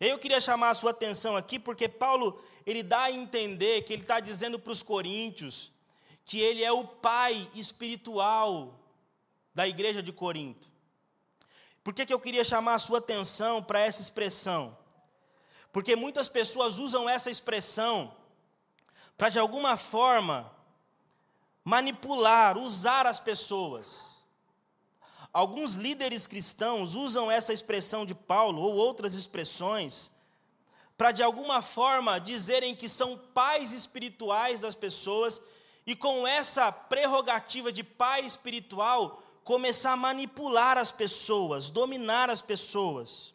E 0.00 0.06
eu 0.06 0.18
queria 0.18 0.40
chamar 0.40 0.70
a 0.70 0.74
sua 0.74 0.92
atenção 0.92 1.36
aqui, 1.36 1.58
porque 1.58 1.88
Paulo, 1.88 2.40
ele 2.64 2.82
dá 2.82 3.04
a 3.04 3.12
entender 3.12 3.82
que 3.82 3.92
ele 3.92 4.02
está 4.02 4.20
dizendo 4.20 4.58
para 4.58 4.72
os 4.72 4.82
coríntios 4.82 5.72
que 6.24 6.38
ele 6.38 6.62
é 6.62 6.70
o 6.70 6.84
pai 6.84 7.48
espiritual 7.54 8.78
da 9.54 9.66
igreja 9.66 10.02
de 10.02 10.12
Corinto. 10.12 10.70
Por 11.82 11.94
que, 11.94 12.04
que 12.04 12.12
eu 12.12 12.20
queria 12.20 12.44
chamar 12.44 12.74
a 12.74 12.78
sua 12.78 12.98
atenção 12.98 13.62
para 13.62 13.80
essa 13.80 14.02
expressão? 14.02 14.76
Porque 15.72 15.96
muitas 15.96 16.28
pessoas 16.28 16.78
usam 16.78 17.08
essa 17.08 17.30
expressão 17.30 18.14
para, 19.16 19.30
de 19.30 19.38
alguma 19.38 19.76
forma, 19.78 20.52
manipular, 21.64 22.58
usar 22.58 23.06
as 23.06 23.18
pessoas. 23.18 24.17
Alguns 25.38 25.76
líderes 25.76 26.26
cristãos 26.26 26.96
usam 26.96 27.30
essa 27.30 27.52
expressão 27.52 28.04
de 28.04 28.12
Paulo 28.12 28.60
ou 28.60 28.74
outras 28.74 29.14
expressões 29.14 30.10
para 30.96 31.12
de 31.12 31.22
alguma 31.22 31.62
forma 31.62 32.18
dizerem 32.18 32.74
que 32.74 32.88
são 32.88 33.16
pais 33.16 33.72
espirituais 33.72 34.58
das 34.58 34.74
pessoas 34.74 35.40
e 35.86 35.94
com 35.94 36.26
essa 36.26 36.72
prerrogativa 36.72 37.70
de 37.70 37.84
pai 37.84 38.26
espiritual 38.26 39.22
começar 39.44 39.92
a 39.92 39.96
manipular 39.96 40.76
as 40.76 40.90
pessoas, 40.90 41.70
dominar 41.70 42.28
as 42.30 42.40
pessoas. 42.40 43.32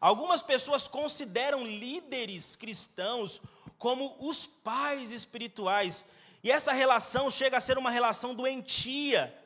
Algumas 0.00 0.40
pessoas 0.40 0.88
consideram 0.88 1.62
líderes 1.62 2.56
cristãos 2.56 3.42
como 3.76 4.16
os 4.18 4.46
pais 4.46 5.10
espirituais, 5.10 6.06
e 6.42 6.50
essa 6.50 6.72
relação 6.72 7.30
chega 7.30 7.58
a 7.58 7.60
ser 7.60 7.76
uma 7.76 7.90
relação 7.90 8.34
doentia. 8.34 9.45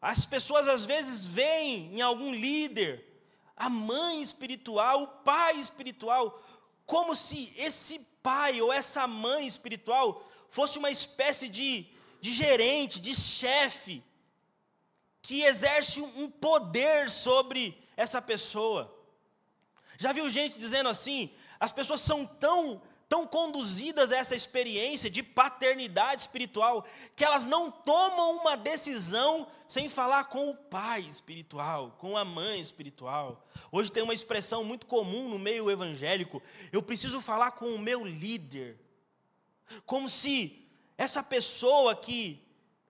As 0.00 0.24
pessoas 0.24 0.68
às 0.68 0.84
vezes 0.84 1.26
veem 1.26 1.96
em 1.96 2.00
algum 2.00 2.32
líder 2.32 3.04
a 3.56 3.68
mãe 3.68 4.22
espiritual, 4.22 5.02
o 5.02 5.06
pai 5.08 5.56
espiritual, 5.56 6.40
como 6.86 7.16
se 7.16 7.52
esse 7.56 7.98
pai 8.22 8.60
ou 8.60 8.72
essa 8.72 9.06
mãe 9.06 9.46
espiritual 9.46 10.24
fosse 10.48 10.78
uma 10.78 10.90
espécie 10.90 11.48
de, 11.48 11.86
de 12.20 12.32
gerente, 12.32 13.00
de 13.00 13.14
chefe, 13.14 14.02
que 15.20 15.42
exerce 15.42 16.00
um 16.00 16.30
poder 16.30 17.10
sobre 17.10 17.76
essa 17.96 18.22
pessoa. 18.22 18.94
Já 19.98 20.12
viu 20.12 20.30
gente 20.30 20.56
dizendo 20.56 20.88
assim? 20.88 21.34
As 21.58 21.72
pessoas 21.72 22.00
são 22.00 22.24
tão 22.24 22.80
tão 23.08 23.26
conduzidas 23.26 24.12
a 24.12 24.16
essa 24.16 24.36
experiência 24.36 25.08
de 25.08 25.22
paternidade 25.22 26.22
espiritual 26.22 26.84
que 27.16 27.24
elas 27.24 27.46
não 27.46 27.70
tomam 27.70 28.36
uma 28.36 28.56
decisão 28.56 29.46
sem 29.66 29.88
falar 29.88 30.24
com 30.24 30.50
o 30.50 30.54
pai 30.54 31.00
espiritual, 31.00 31.96
com 31.98 32.16
a 32.16 32.24
mãe 32.24 32.60
espiritual. 32.60 33.46
Hoje 33.72 33.90
tem 33.90 34.02
uma 34.02 34.14
expressão 34.14 34.62
muito 34.62 34.86
comum 34.86 35.28
no 35.28 35.38
meio 35.38 35.70
evangélico: 35.70 36.42
eu 36.70 36.82
preciso 36.82 37.20
falar 37.20 37.52
com 37.52 37.74
o 37.74 37.78
meu 37.78 38.04
líder. 38.04 38.78
Como 39.86 40.08
se 40.08 40.66
essa 40.96 41.22
pessoa 41.22 41.94
que 41.94 42.42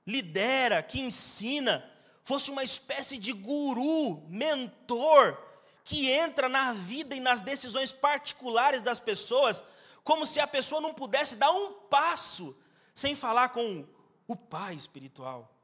lidera, 0.07 0.83
que 0.83 1.01
ensina, 1.01 1.85
fosse 2.25 2.51
uma 2.51 2.65
espécie 2.65 3.19
de 3.19 3.33
guru, 3.33 4.23
mentor, 4.29 5.37
que 5.85 6.11
entra 6.11 6.49
na 6.49 6.73
vida 6.73 7.15
e 7.15 7.21
nas 7.21 7.41
decisões 7.41 7.93
particulares 7.93 8.83
das 8.83 9.01
pessoas, 9.01 9.65
como 10.09 10.25
se 10.25 10.41
a 10.41 10.47
pessoa 10.47 10.81
não 10.81 10.95
pudesse 10.95 11.37
dar 11.37 11.53
um 11.53 11.71
passo 11.71 12.59
sem 12.95 13.15
falar 13.15 13.51
com 13.51 13.87
o 14.27 14.35
pai 14.35 14.75
espiritual. 14.75 15.55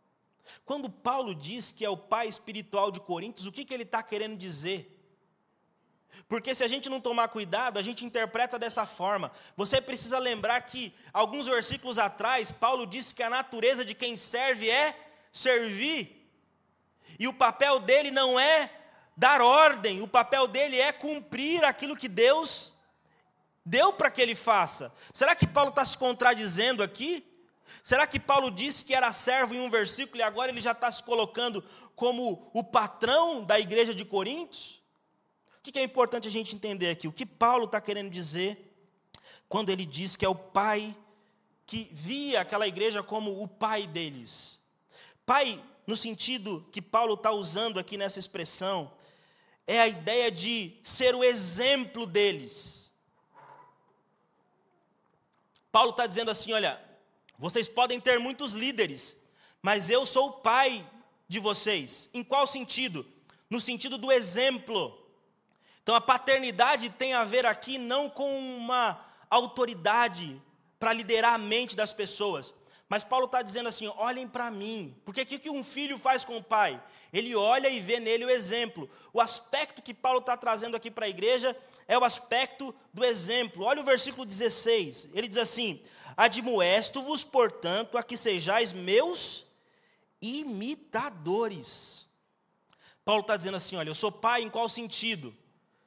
Quando 0.67 0.91
Paulo 0.91 1.35
diz 1.35 1.73
que 1.73 1.83
é 1.83 1.89
o 1.89 1.97
pai 1.97 2.29
espiritual 2.29 2.91
de 2.91 3.01
Coríntios, 3.01 3.47
o 3.47 3.53
que, 3.53 3.65
que 3.65 3.73
ele 3.73 3.85
está 3.85 4.03
querendo 4.03 4.37
dizer? 4.37 4.91
Porque 6.29 6.55
se 6.55 6.63
a 6.63 6.69
gente 6.69 6.91
não 6.91 7.01
tomar 7.01 7.29
cuidado, 7.29 7.79
a 7.79 7.83
gente 7.83 8.05
interpreta 8.05 8.59
dessa 8.59 8.85
forma. 8.85 9.33
Você 9.57 9.81
precisa 9.81 10.19
lembrar 10.19 10.61
que, 10.61 10.95
alguns 11.11 11.47
versículos 11.47 11.99
atrás, 11.99 12.53
Paulo 12.53 12.87
disse 12.87 13.15
que 13.15 13.23
a 13.23 13.31
natureza 13.31 13.83
de 13.83 13.95
quem 13.95 14.15
serve 14.15 14.69
é 14.69 14.95
servir. 15.33 16.31
E 17.19 17.27
o 17.27 17.33
papel 17.33 17.81
dele 17.81 18.11
não 18.11 18.39
é 18.39 18.71
dar 19.17 19.41
ordem, 19.41 20.03
o 20.03 20.07
papel 20.07 20.47
dele 20.47 20.79
é 20.79 20.93
cumprir 20.93 21.65
aquilo 21.65 21.97
que 21.97 22.09
Deus 22.09 22.74
deu 23.65 23.93
para 23.93 24.11
que 24.11 24.21
ele 24.21 24.35
faça. 24.35 24.95
Será 25.13 25.35
que 25.35 25.47
Paulo 25.47 25.71
está 25.71 25.85
se 25.85 25.97
contradizendo 25.97 26.83
aqui? 26.83 27.25
Será 27.83 28.07
que 28.07 28.21
Paulo 28.21 28.51
disse 28.51 28.85
que 28.85 28.95
era 28.95 29.13
servo 29.13 29.55
em 29.55 29.61
um 29.61 29.71
versículo 29.71 30.19
e 30.19 30.23
agora 30.23 30.51
ele 30.51 30.61
já 30.61 30.73
está 30.73 30.91
se 30.91 31.03
colocando 31.03 31.63
como 31.95 32.51
o 32.53 32.63
patrão 32.63 33.43
da 33.43 33.59
igreja 33.59 33.95
de 33.95 34.05
Coríntios? 34.05 34.83
O 35.59 35.63
que 35.63 35.79
é 35.79 35.83
importante 35.83 36.29
a 36.29 36.31
gente 36.31 36.55
entender 36.55 36.91
aqui? 36.91 37.09
O 37.09 37.13
que 37.13 37.25
Paulo 37.25 37.65
está 37.65 37.81
querendo 37.81 38.11
dizer 38.11 38.73
quando 39.49 39.71
ele 39.71 39.85
diz 39.85 40.17
que 40.17 40.25
é 40.25 40.29
o 40.29 40.35
pai 40.35 40.95
que 41.67 41.89
via 41.93 42.41
aquela 42.41 42.69
igreja 42.69 43.03
como 43.03 43.43
o 43.43 43.49
pai 43.49 43.87
deles? 43.87 44.61
Pai 45.25 45.63
no 45.87 45.97
sentido 45.97 46.67
que 46.73 46.81
Paulo 46.81 47.15
está 47.15 47.31
usando 47.31 47.79
aqui 47.79 47.97
nessa 47.97 48.19
expressão, 48.19 48.91
é 49.67 49.81
a 49.81 49.89
ideia 49.89 50.31
de 50.31 50.79
ser 50.83 51.15
o 51.15 51.23
exemplo 51.23 52.07
deles. 52.07 52.84
Paulo 55.75 55.91
está 55.91 56.07
dizendo 56.07 56.31
assim: 56.31 56.53
olha, 56.53 56.81
vocês 57.37 57.67
podem 57.67 57.99
ter 57.99 58.21
muitos 58.21 58.53
líderes, 58.53 59.21
mas 59.61 59.91
eu 59.91 60.07
sou 60.07 60.29
o 60.29 60.33
pai 60.35 60.89
de 61.29 61.41
vocês. 61.41 62.09
Em 62.15 62.23
qual 62.23 62.47
sentido? 62.47 63.05
No 63.51 63.61
sentido 63.61 63.99
do 63.99 64.13
exemplo. 64.13 64.97
Então 65.83 65.97
a 65.97 66.01
paternidade 66.01 66.91
tem 66.91 67.13
a 67.13 67.25
ver 67.25 67.45
aqui 67.45 67.77
não 67.77 68.09
com 68.09 68.39
uma 68.57 69.05
autoridade 69.29 70.41
para 70.79 70.93
liderar 70.93 71.35
a 71.35 71.39
mente 71.39 71.75
das 71.75 71.93
pessoas, 71.93 72.55
mas 72.89 73.03
Paulo 73.03 73.27
está 73.27 73.43
dizendo 73.43 73.69
assim: 73.69 73.89
olhem 73.97 74.29
para 74.29 74.53
mim. 74.53 74.97
Porque 75.05 75.23
o 75.23 75.27
que 75.27 75.51
um 75.51 75.65
filho 75.65 75.99
faz 75.99 76.25
com 76.25 76.37
o 76.37 76.43
pai? 76.43 76.81
Ele 77.13 77.35
olha 77.35 77.69
e 77.69 77.81
vê 77.81 77.99
nele 77.99 78.25
o 78.25 78.31
exemplo. 78.31 78.89
O 79.13 79.21
aspecto 79.21 79.83
que 79.83 79.93
Paulo 79.93 80.21
está 80.21 80.37
trazendo 80.37 80.77
aqui 80.77 80.89
para 80.89 81.07
a 81.07 81.09
igreja 81.09 81.57
é 81.87 81.99
o 81.99 82.05
aspecto 82.05 82.75
do 82.93 83.05
exemplo. 83.05 83.65
Olha 83.65 83.81
o 83.81 83.85
versículo 83.85 84.27
16. 84.27 85.11
Ele 85.15 85.29
diz 85.29 85.39
assim: 85.39 85.83
Admoesto-vos, 86.17 87.25
portanto, 87.25 87.99
a 87.99 88.03
que 88.03 88.17
sejais 88.17 88.73
meus 88.73 89.47
imitadores. 90.21 92.07
Paulo 93.05 93.21
está 93.21 93.37
dizendo 93.37 93.57
assim: 93.57 93.77
olha, 93.77 93.91
eu 93.91 93.95
sou 93.95 94.11
pai 94.11 94.43
em 94.43 94.51
qual 94.51 94.69
sentido? 94.69 95.35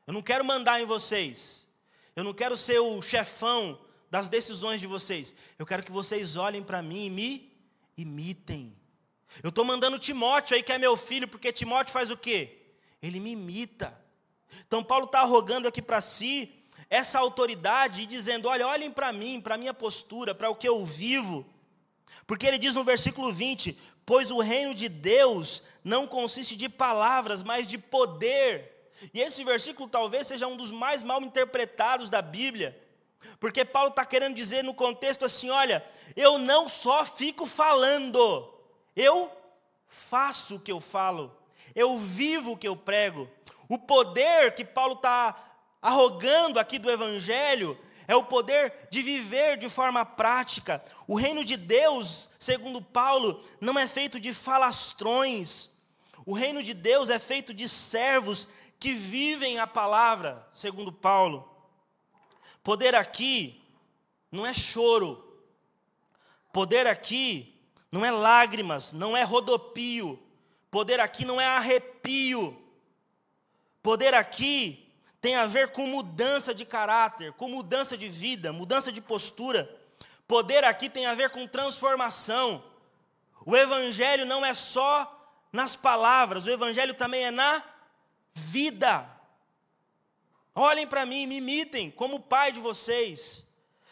Eu 0.06 0.14
não 0.14 0.22
quero 0.22 0.46
mandar 0.46 0.82
em 0.82 0.86
vocês. 0.86 1.68
Eu 2.16 2.24
não 2.24 2.34
quero 2.34 2.56
ser 2.56 2.80
o 2.80 3.02
chefão 3.02 3.80
das 4.10 4.30
decisões 4.30 4.80
de 4.80 4.88
vocês. 4.88 5.34
Eu 5.58 5.66
quero 5.66 5.84
que 5.84 5.92
vocês 5.92 6.36
olhem 6.36 6.64
para 6.64 6.82
mim 6.82 7.06
e 7.06 7.10
me 7.10 7.54
imitem. 7.98 8.76
Eu 9.44 9.50
estou 9.50 9.66
mandando 9.66 10.00
Timóteo 10.00 10.56
aí, 10.56 10.64
que 10.64 10.72
é 10.72 10.78
meu 10.78 10.96
filho, 10.96 11.28
porque 11.28 11.52
Timóteo 11.52 11.94
faz 11.94 12.10
o 12.10 12.18
quê? 12.18 12.58
Ele 13.02 13.20
me 13.20 13.32
imita. 13.32 13.96
Então, 14.68 14.84
Paulo 14.84 15.06
está 15.06 15.22
arrogando 15.22 15.68
aqui 15.68 15.82
para 15.82 16.02
si 16.02 16.54
essa 16.90 17.20
autoridade 17.20 18.02
e 18.02 18.06
dizendo: 18.06 18.48
olha, 18.48 18.68
olhem 18.68 18.92
para 18.92 19.12
mim, 19.12 19.42
para 19.42 19.56
a 19.56 19.58
minha 19.58 19.74
postura, 19.74 20.34
para 20.34 20.50
o 20.50 20.56
que 20.56 20.68
eu 20.68 20.86
vivo. 20.86 21.46
Porque 22.26 22.46
ele 22.46 22.58
diz 22.58 22.74
no 22.74 22.84
versículo 22.84 23.32
20: 23.32 23.78
Pois 24.06 24.32
o 24.32 24.40
reino 24.40 24.74
de 24.74 24.88
Deus 24.88 25.64
não 25.84 26.08
consiste 26.08 26.56
de 26.56 26.70
palavras, 26.70 27.44
mas 27.44 27.68
de 27.68 27.78
poder. 27.78 28.92
E 29.14 29.22
esse 29.22 29.44
versículo 29.44 29.90
talvez 29.90 30.28
seja 30.28 30.48
um 30.48 30.58
dos 30.58 30.72
mais 30.72 31.04
mal 31.04 31.22
interpretados 31.22 32.10
da 32.10 32.22
Bíblia. 32.22 32.78
Porque 33.40 33.66
Paulo 33.66 33.90
está 33.90 34.06
querendo 34.06 34.36
dizer 34.36 34.64
no 34.64 34.74
contexto 34.74 35.26
assim: 35.26 35.50
olha, 35.50 35.86
eu 36.16 36.38
não 36.38 36.70
só 36.70 37.04
fico 37.06 37.46
falando, 37.46 38.54
eu 38.96 39.32
faço 39.88 40.56
o 40.56 40.60
que 40.60 40.72
eu 40.72 40.80
falo, 40.80 41.36
eu 41.76 41.98
vivo 41.98 42.54
o 42.54 42.58
que 42.58 42.68
eu 42.68 42.76
prego. 42.76 43.30
O 43.70 43.78
poder 43.78 44.56
que 44.56 44.64
Paulo 44.64 44.94
está 44.94 45.36
arrogando 45.82 46.60
aqui 46.60 46.80
do 46.80 46.90
Evangelho 46.90 47.78
é 48.08 48.16
o 48.16 48.24
poder 48.24 48.88
de 48.90 49.02
viver 49.02 49.58
de 49.58 49.68
forma 49.68 50.06
prática. 50.06 50.84
O 51.06 51.16
reino 51.16 51.44
de 51.44 51.58
Deus, 51.58 52.30
segundo 52.40 52.82
Paulo, 52.82 53.44
não 53.60 53.78
é 53.78 53.88
feito 53.88 54.20
de 54.20 54.34
falastrões. 54.34 55.72
O 56.26 56.34
reino 56.34 56.64
de 56.64 56.74
Deus 56.74 57.10
é 57.10 57.20
feito 57.20 57.54
de 57.54 57.68
servos 57.68 58.48
que 58.80 58.94
vivem 58.94 59.60
a 59.60 59.68
palavra, 59.68 60.48
segundo 60.54 60.92
Paulo. 60.92 61.50
Poder 62.64 62.96
aqui 62.96 63.62
não 64.32 64.46
é 64.46 64.54
choro. 64.54 65.24
Poder 66.54 66.88
aqui 66.88 67.62
não 67.92 68.06
é 68.06 68.12
lágrimas, 68.12 68.94
não 68.94 69.16
é 69.18 69.24
rodopio. 69.24 70.22
Poder 70.72 71.00
aqui 71.00 71.26
não 71.26 71.40
é 71.40 71.46
arrepio. 71.46 72.67
Poder 73.88 74.14
aqui 74.14 74.86
tem 75.22 75.38
a 75.38 75.46
ver 75.46 75.70
com 75.70 75.88
mudança 75.88 76.54
de 76.54 76.66
caráter, 76.66 77.32
com 77.32 77.48
mudança 77.48 77.98
de 77.98 78.10
vida, 78.10 78.52
mudança 78.52 78.92
de 78.92 79.00
postura. 79.00 79.64
Poder 80.28 80.66
aqui 80.66 80.90
tem 80.90 81.06
a 81.06 81.16
ver 81.16 81.30
com 81.30 81.48
transformação. 81.48 82.62
O 83.46 83.56
evangelho 83.56 84.26
não 84.26 84.46
é 84.46 84.54
só 84.54 85.32
nas 85.54 85.78
palavras, 85.78 86.46
o 86.46 86.50
evangelho 86.50 86.96
também 86.96 87.28
é 87.28 87.32
na 87.32 87.64
vida. 88.34 89.10
Olhem 90.54 90.86
para 90.86 91.06
mim, 91.06 91.26
me 91.26 91.38
imitem 91.38 91.90
como 91.90 92.20
pai 92.20 92.52
de 92.52 92.60
vocês, 92.60 93.48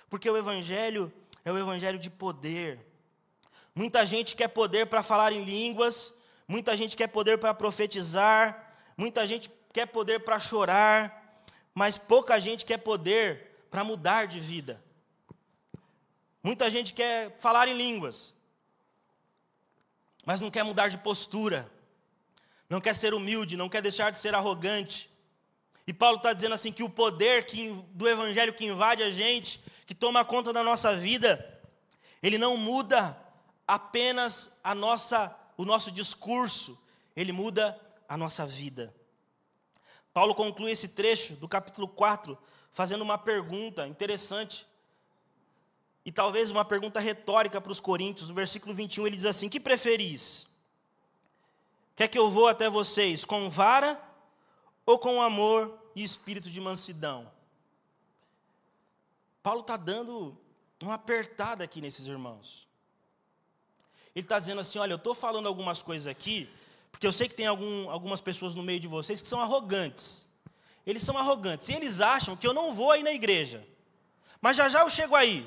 porque 0.09 0.29
o 0.29 0.35
Evangelho 0.35 1.09
é 1.45 1.53
o 1.53 1.57
Evangelho 1.57 1.97
de 1.97 2.09
poder. 2.09 2.85
Muita 3.73 4.05
gente 4.05 4.35
quer 4.35 4.49
poder 4.49 4.87
para 4.87 5.01
falar 5.01 5.31
em 5.31 5.45
línguas, 5.45 6.17
muita 6.45 6.75
gente 6.75 6.97
quer 6.97 7.07
poder 7.07 7.37
para 7.37 7.53
profetizar, 7.53 8.73
muita 8.97 9.25
gente 9.25 9.49
quer 9.75 9.87
poder 9.87 10.21
para 10.21 10.39
chorar, 10.39 11.43
mas 11.73 11.97
pouca 11.97 12.39
gente 12.39 12.63
quer 12.63 12.77
poder 12.77 13.67
para 13.69 13.83
mudar 13.83 14.25
de 14.25 14.39
vida. 14.39 14.81
Muita 16.41 16.71
gente 16.71 16.93
quer 16.93 17.37
falar 17.41 17.67
em 17.67 17.73
línguas, 17.73 18.33
mas 20.25 20.39
não 20.39 20.49
quer 20.49 20.63
mudar 20.63 20.87
de 20.87 20.97
postura, 20.99 21.69
não 22.69 22.79
quer 22.79 22.95
ser 22.95 23.13
humilde, 23.13 23.57
não 23.57 23.67
quer 23.67 23.81
deixar 23.81 24.11
de 24.11 24.17
ser 24.17 24.33
arrogante, 24.33 25.09
e 25.85 25.91
Paulo 25.93 26.17
está 26.17 26.31
dizendo 26.31 26.55
assim 26.55 26.71
que 26.71 26.81
o 26.81 26.89
poder 26.89 27.45
que, 27.45 27.69
do 27.89 28.07
evangelho 28.07 28.53
que 28.53 28.65
invade 28.65 29.03
a 29.03 29.11
gente, 29.11 29.59
que 29.85 29.93
toma 29.93 30.23
conta 30.23 30.53
da 30.53 30.63
nossa 30.63 30.95
vida, 30.95 31.61
ele 32.23 32.37
não 32.37 32.55
muda 32.55 33.15
apenas 33.67 34.57
a 34.63 34.73
nossa, 34.73 35.37
o 35.57 35.65
nosso 35.65 35.91
discurso, 35.91 36.81
ele 37.13 37.33
muda 37.33 37.77
a 38.07 38.15
nossa 38.15 38.45
vida. 38.45 38.95
Paulo 40.15 40.33
conclui 40.33 40.71
esse 40.71 40.87
trecho 40.87 41.33
do 41.35 41.45
capítulo 41.45 41.89
4 41.89 42.37
fazendo 42.71 43.01
uma 43.01 43.17
pergunta 43.17 43.85
interessante. 43.85 44.65
E 46.05 46.11
talvez 46.11 46.49
uma 46.49 46.63
pergunta 46.63 47.01
retórica 47.01 47.59
para 47.59 47.69
os 47.73 47.81
coríntios. 47.81 48.29
No 48.29 48.33
versículo 48.33 48.73
21 48.73 49.07
ele 49.07 49.17
diz 49.17 49.25
assim: 49.25 49.49
Que 49.49 49.59
preferis? 49.59 50.47
Quer 51.97 52.07
que 52.07 52.17
eu 52.17 52.31
vou 52.31 52.47
até 52.47 52.69
vocês 52.69 53.25
com 53.25 53.49
vara 53.49 54.01
ou 54.85 54.97
com 54.97 55.21
amor 55.21 55.77
e 55.93 56.01
espírito 56.01 56.49
de 56.49 56.61
mansidão? 56.61 57.29
Paulo 59.43 59.59
está 59.59 59.75
dando 59.75 60.37
uma 60.81 60.93
apertada 60.93 61.65
aqui 61.65 61.81
nesses 61.81 62.07
irmãos. 62.07 62.69
Ele 64.15 64.23
está 64.23 64.39
dizendo 64.39 64.61
assim: 64.61 64.79
olha, 64.79 64.93
eu 64.93 64.97
estou 64.97 65.13
falando 65.13 65.49
algumas 65.49 65.81
coisas 65.81 66.07
aqui, 66.07 66.49
porque 66.95 67.05
eu 67.05 67.11
sei 67.11 67.27
que 67.27 67.35
tem 67.35 67.45
algum, 67.45 67.89
algumas 67.89 68.21
pessoas 68.21 68.55
no 68.55 68.63
meio 68.63 68.79
de 68.79 68.87
vocês 68.87 69.21
que 69.21 69.27
são 69.27 69.41
arrogantes. 69.41 70.29
Eles 70.87 71.03
são 71.03 71.17
arrogantes. 71.17 71.67
E 71.67 71.73
eles 71.73 71.99
acham 71.99 72.37
que 72.37 72.47
eu 72.47 72.53
não 72.53 72.73
vou 72.73 72.89
aí 72.89 73.03
na 73.03 73.11
igreja. 73.11 73.67
Mas 74.39 74.55
já 74.55 74.69
já 74.69 74.79
eu 74.79 74.89
chego 74.89 75.13
aí. 75.13 75.45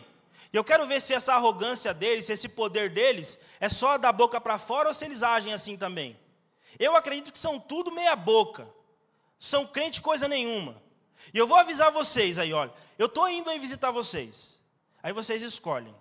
E 0.52 0.56
eu 0.56 0.62
quero 0.62 0.86
ver 0.86 1.00
se 1.00 1.14
essa 1.14 1.32
arrogância 1.32 1.94
deles, 1.94 2.26
se 2.26 2.34
esse 2.34 2.50
poder 2.50 2.90
deles, 2.90 3.40
é 3.60 3.66
só 3.66 3.96
da 3.96 4.12
boca 4.12 4.38
para 4.38 4.58
fora 4.58 4.88
ou 4.88 4.94
se 4.94 5.06
eles 5.06 5.22
agem 5.22 5.54
assim 5.54 5.74
também. 5.74 6.18
Eu 6.78 6.94
acredito 6.94 7.32
que 7.32 7.38
são 7.38 7.58
tudo 7.58 7.90
meia 7.90 8.14
boca. 8.14 8.68
São 9.40 9.66
crente 9.66 10.02
coisa 10.02 10.28
nenhuma. 10.28 10.76
E 11.32 11.38
eu 11.38 11.46
vou 11.46 11.56
avisar 11.56 11.90
vocês 11.90 12.38
aí, 12.38 12.52
olha. 12.52 12.72
Eu 12.98 13.06
estou 13.06 13.26
indo 13.26 13.48
aí 13.48 13.58
visitar 13.58 13.90
vocês. 13.90 14.60
Aí 15.02 15.14
vocês 15.14 15.42
escolhem. 15.42 15.94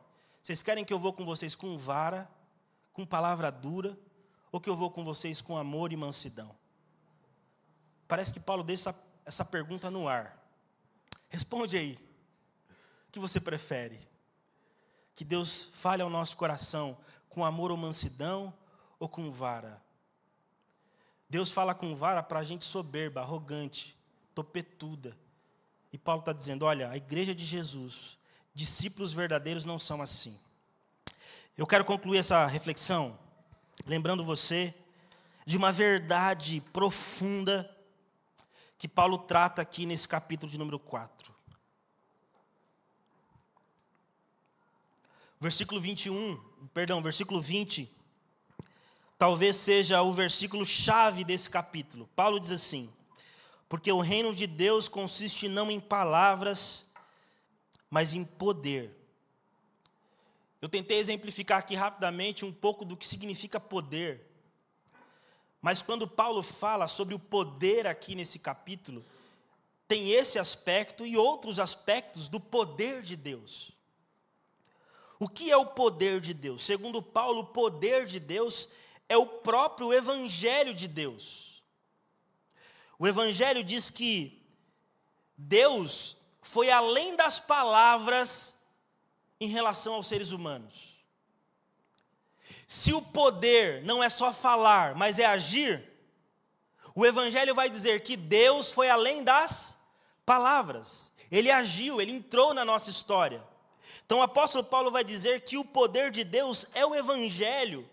Vocês 0.44 0.62
querem 0.62 0.84
que 0.84 0.92
eu 0.92 1.00
vou 1.00 1.14
com 1.14 1.24
vocês 1.24 1.56
com 1.56 1.78
vara, 1.78 2.30
com 2.92 3.06
palavra 3.06 3.50
dura, 3.50 3.98
ou 4.58 4.62
que 4.62 4.72
eu 4.72 4.76
vou 4.76 4.90
com 4.90 5.04
vocês 5.04 5.40
com 5.40 5.56
amor 5.56 5.94
e 5.94 5.96
mansidão? 5.96 6.50
Parece 8.08 8.34
que 8.34 8.40
Paulo 8.40 8.64
deixa 8.64 8.90
essa, 8.90 9.04
essa 9.24 9.46
pergunta 9.46 9.92
no 9.92 10.08
ar. 10.08 10.36
Responde 11.30 11.78
aí. 11.78 11.94
O 13.08 13.12
que 13.12 13.20
você 13.20 13.40
prefere? 13.40 14.00
Que 15.16 15.24
Deus 15.24 15.70
fale 15.76 16.02
ao 16.02 16.10
nosso 16.10 16.36
coração 16.36 16.98
com 17.30 17.46
amor 17.46 17.70
ou 17.70 17.78
mansidão 17.78 18.52
ou 18.98 19.08
com 19.08 19.32
vara? 19.32 19.80
Deus 21.30 21.52
fala 21.52 21.76
com 21.76 21.96
vara 21.96 22.24
para 22.24 22.40
a 22.40 22.44
gente 22.44 22.66
soberba, 22.66 23.22
arrogante, 23.22 23.96
topetuda. 24.34 25.16
E 25.94 26.00
Paulo 26.00 26.22
está 26.22 26.34
dizendo: 26.34 26.66
olha, 26.66 26.90
a 26.90 26.98
igreja 26.98 27.36
de 27.36 27.46
Jesus, 27.46 28.18
discípulos 28.56 29.14
verdadeiros 29.14 29.66
não 29.66 29.78
são 29.78 30.02
assim. 30.02 30.36
Eu 31.56 31.68
quero 31.68 31.86
concluir 31.86 32.18
essa 32.18 32.48
reflexão 32.48 33.27
lembrando 33.86 34.24
você 34.24 34.74
de 35.46 35.58
uma 35.58 35.72
verdade 35.72 36.62
profunda 36.74 37.70
que 38.78 38.88
Paulo 38.88 39.18
trata 39.18 39.62
aqui 39.62 39.86
nesse 39.86 40.08
capítulo 40.08 40.52
de 40.52 40.58
número 40.58 40.80
4. 40.80 41.34
Versículo 45.40 45.80
21, 45.80 46.38
perdão, 46.74 47.02
versículo 47.02 47.42
20, 47.42 47.92
talvez 49.18 49.56
seja 49.56 50.02
o 50.02 50.12
versículo 50.12 50.66
chave 50.66 51.24
desse 51.24 51.50
capítulo. 51.50 52.10
Paulo 52.16 52.40
diz 52.40 52.52
assim: 52.52 52.92
porque 53.70 53.92
o 53.92 54.00
reino 54.00 54.34
de 54.34 54.48
Deus 54.48 54.88
consiste 54.88 55.48
não 55.48 55.70
em 55.70 55.80
palavras, 55.80 56.88
mas 57.90 58.14
em 58.14 58.24
poder. 58.24 58.96
Eu 60.62 60.68
tentei 60.70 60.98
exemplificar 60.98 61.60
aqui 61.60 61.76
rapidamente 61.76 62.44
um 62.44 62.52
pouco 62.52 62.84
do 62.84 62.98
que 62.98 63.06
significa 63.06 63.60
poder. 63.60 64.26
Mas 65.62 65.82
quando 65.82 66.08
Paulo 66.08 66.42
fala 66.42 66.88
sobre 66.88 67.14
o 67.14 67.20
poder 67.20 67.88
aqui 67.88 68.16
nesse 68.16 68.40
capítulo, 68.40 69.04
tem 69.88 70.12
esse 70.12 70.40
aspecto 70.40 71.06
e 71.06 71.18
outros 71.18 71.60
aspectos 71.60 72.30
do 72.30 72.40
poder 72.40 73.02
de 73.02 73.16
Deus. 73.16 73.72
O 75.20 75.28
que 75.28 75.52
é 75.52 75.58
o 75.58 75.66
poder 75.66 76.20
de 76.20 76.34
Deus? 76.34 76.64
Segundo 76.64 77.02
Paulo, 77.02 77.40
o 77.40 77.48
poder 77.48 78.06
de 78.06 78.20
Deus 78.20 78.70
é 79.10 79.18
o 79.18 79.26
próprio 79.26 79.94
evangelho 79.94 80.74
de 80.74 80.88
Deus. 80.88 81.48
O 83.00 83.08
Evangelho 83.08 83.64
diz 83.64 83.90
que 83.90 84.44
Deus 85.38 86.18
foi 86.42 86.72
além 86.72 87.16
das 87.16 87.40
palavras 87.40 88.57
em 89.40 89.48
relação 89.48 89.96
aos 89.96 90.08
seres 90.08 90.32
humanos. 90.32 90.98
Se 92.68 92.94
o 92.94 93.02
poder 93.02 93.84
não 93.84 94.04
é 94.04 94.10
só 94.10 94.34
falar, 94.34 94.96
mas 94.96 95.20
é 95.20 95.26
agir, 95.26 95.84
o 96.94 97.06
Evangelho 97.06 97.54
vai 97.54 97.70
dizer 97.70 98.02
que 98.02 98.18
Deus 98.18 98.72
foi 98.72 98.90
além 98.90 99.24
das 99.24 99.80
palavras. 100.26 101.14
Ele 101.32 101.52
agiu, 101.52 102.02
ele 102.02 102.12
entrou 102.12 102.54
na 102.54 102.66
nossa 102.66 102.90
história. 102.90 103.44
Então 104.06 104.20
o 104.20 104.24
apóstolo 104.24 104.64
Paulo 104.64 104.90
vai 104.90 105.04
dizer 105.04 105.42
que 105.42 105.58
o 105.58 105.66
poder 105.66 106.12
de 106.12 106.24
Deus 106.24 106.68
é 106.74 106.86
o 106.86 106.96
Evangelho. 106.96 107.88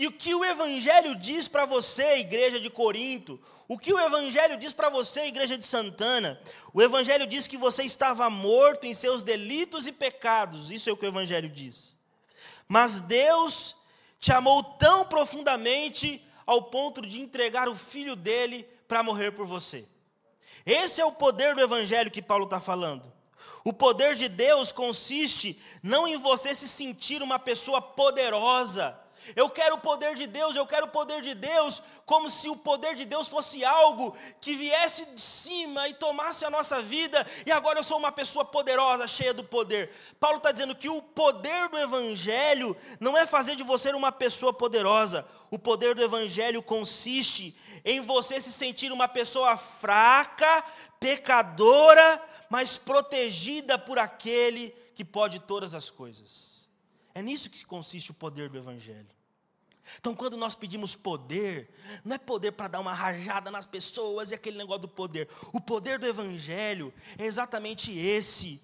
E 0.00 0.06
o 0.06 0.12
que 0.12 0.34
o 0.34 0.42
Evangelho 0.42 1.14
diz 1.14 1.46
para 1.46 1.66
você, 1.66 2.20
igreja 2.20 2.58
de 2.58 2.70
Corinto, 2.70 3.38
o 3.68 3.76
que 3.76 3.92
o 3.92 4.00
Evangelho 4.00 4.56
diz 4.56 4.72
para 4.72 4.88
você, 4.88 5.26
igreja 5.26 5.58
de 5.58 5.66
Santana? 5.66 6.40
O 6.72 6.80
Evangelho 6.80 7.26
diz 7.26 7.46
que 7.46 7.58
você 7.58 7.82
estava 7.82 8.30
morto 8.30 8.86
em 8.86 8.94
seus 8.94 9.22
delitos 9.22 9.86
e 9.86 9.92
pecados, 9.92 10.70
isso 10.70 10.88
é 10.88 10.92
o 10.94 10.96
que 10.96 11.04
o 11.04 11.08
Evangelho 11.08 11.50
diz. 11.50 11.98
Mas 12.66 13.02
Deus 13.02 13.76
te 14.18 14.32
amou 14.32 14.62
tão 14.62 15.04
profundamente 15.04 16.26
ao 16.46 16.62
ponto 16.62 17.02
de 17.02 17.20
entregar 17.20 17.68
o 17.68 17.74
filho 17.74 18.16
dele 18.16 18.66
para 18.88 19.02
morrer 19.02 19.32
por 19.32 19.44
você. 19.44 19.86
Esse 20.64 21.02
é 21.02 21.04
o 21.04 21.12
poder 21.12 21.54
do 21.54 21.60
Evangelho 21.60 22.10
que 22.10 22.22
Paulo 22.22 22.44
está 22.44 22.58
falando. 22.58 23.12
O 23.62 23.72
poder 23.74 24.14
de 24.14 24.30
Deus 24.30 24.72
consiste 24.72 25.60
não 25.82 26.08
em 26.08 26.16
você 26.16 26.54
se 26.54 26.66
sentir 26.66 27.22
uma 27.22 27.38
pessoa 27.38 27.82
poderosa, 27.82 28.98
eu 29.36 29.48
quero 29.50 29.76
o 29.76 29.80
poder 29.80 30.14
de 30.14 30.26
Deus, 30.26 30.56
eu 30.56 30.66
quero 30.66 30.86
o 30.86 30.90
poder 30.90 31.20
de 31.22 31.34
Deus, 31.34 31.82
como 32.06 32.28
se 32.28 32.48
o 32.48 32.56
poder 32.56 32.94
de 32.94 33.04
Deus 33.04 33.28
fosse 33.28 33.64
algo 33.64 34.16
que 34.40 34.54
viesse 34.54 35.06
de 35.06 35.20
cima 35.20 35.88
e 35.88 35.94
tomasse 35.94 36.44
a 36.44 36.50
nossa 36.50 36.80
vida, 36.82 37.26
e 37.46 37.52
agora 37.52 37.78
eu 37.78 37.82
sou 37.82 37.98
uma 37.98 38.12
pessoa 38.12 38.44
poderosa, 38.44 39.06
cheia 39.06 39.34
do 39.34 39.44
poder. 39.44 39.90
Paulo 40.18 40.38
está 40.38 40.52
dizendo 40.52 40.74
que 40.74 40.88
o 40.88 41.02
poder 41.02 41.68
do 41.68 41.78
Evangelho 41.78 42.76
não 42.98 43.16
é 43.16 43.26
fazer 43.26 43.56
de 43.56 43.62
você 43.62 43.90
uma 43.90 44.12
pessoa 44.12 44.52
poderosa, 44.52 45.26
o 45.50 45.58
poder 45.58 45.94
do 45.94 46.02
Evangelho 46.02 46.62
consiste 46.62 47.56
em 47.84 48.00
você 48.00 48.40
se 48.40 48.52
sentir 48.52 48.92
uma 48.92 49.08
pessoa 49.08 49.56
fraca, 49.56 50.64
pecadora, 50.98 52.22
mas 52.48 52.76
protegida 52.76 53.78
por 53.78 53.98
aquele 53.98 54.70
que 54.94 55.04
pode 55.04 55.40
todas 55.40 55.74
as 55.74 55.90
coisas. 55.90 56.59
É 57.14 57.22
nisso 57.22 57.50
que 57.50 57.64
consiste 57.64 58.10
o 58.10 58.14
poder 58.14 58.48
do 58.48 58.58
Evangelho. 58.58 59.08
Então, 59.98 60.14
quando 60.14 60.36
nós 60.36 60.54
pedimos 60.54 60.94
poder, 60.94 61.68
não 62.04 62.14
é 62.14 62.18
poder 62.18 62.52
para 62.52 62.68
dar 62.68 62.80
uma 62.80 62.92
rajada 62.92 63.50
nas 63.50 63.66
pessoas 63.66 64.30
e 64.30 64.34
aquele 64.34 64.56
negócio 64.56 64.82
do 64.82 64.88
poder. 64.88 65.28
O 65.52 65.60
poder 65.60 65.98
do 65.98 66.06
Evangelho 66.06 66.92
é 67.18 67.24
exatamente 67.24 67.96
esse. 67.96 68.62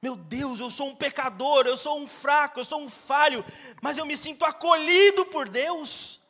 Meu 0.00 0.16
Deus, 0.16 0.58
eu 0.60 0.70
sou 0.70 0.88
um 0.88 0.96
pecador, 0.96 1.66
eu 1.66 1.76
sou 1.76 2.00
um 2.00 2.08
fraco, 2.08 2.58
eu 2.58 2.64
sou 2.64 2.80
um 2.80 2.88
falho, 2.88 3.44
mas 3.80 3.98
eu 3.98 4.06
me 4.06 4.16
sinto 4.16 4.44
acolhido 4.44 5.26
por 5.26 5.48
Deus. 5.48 6.20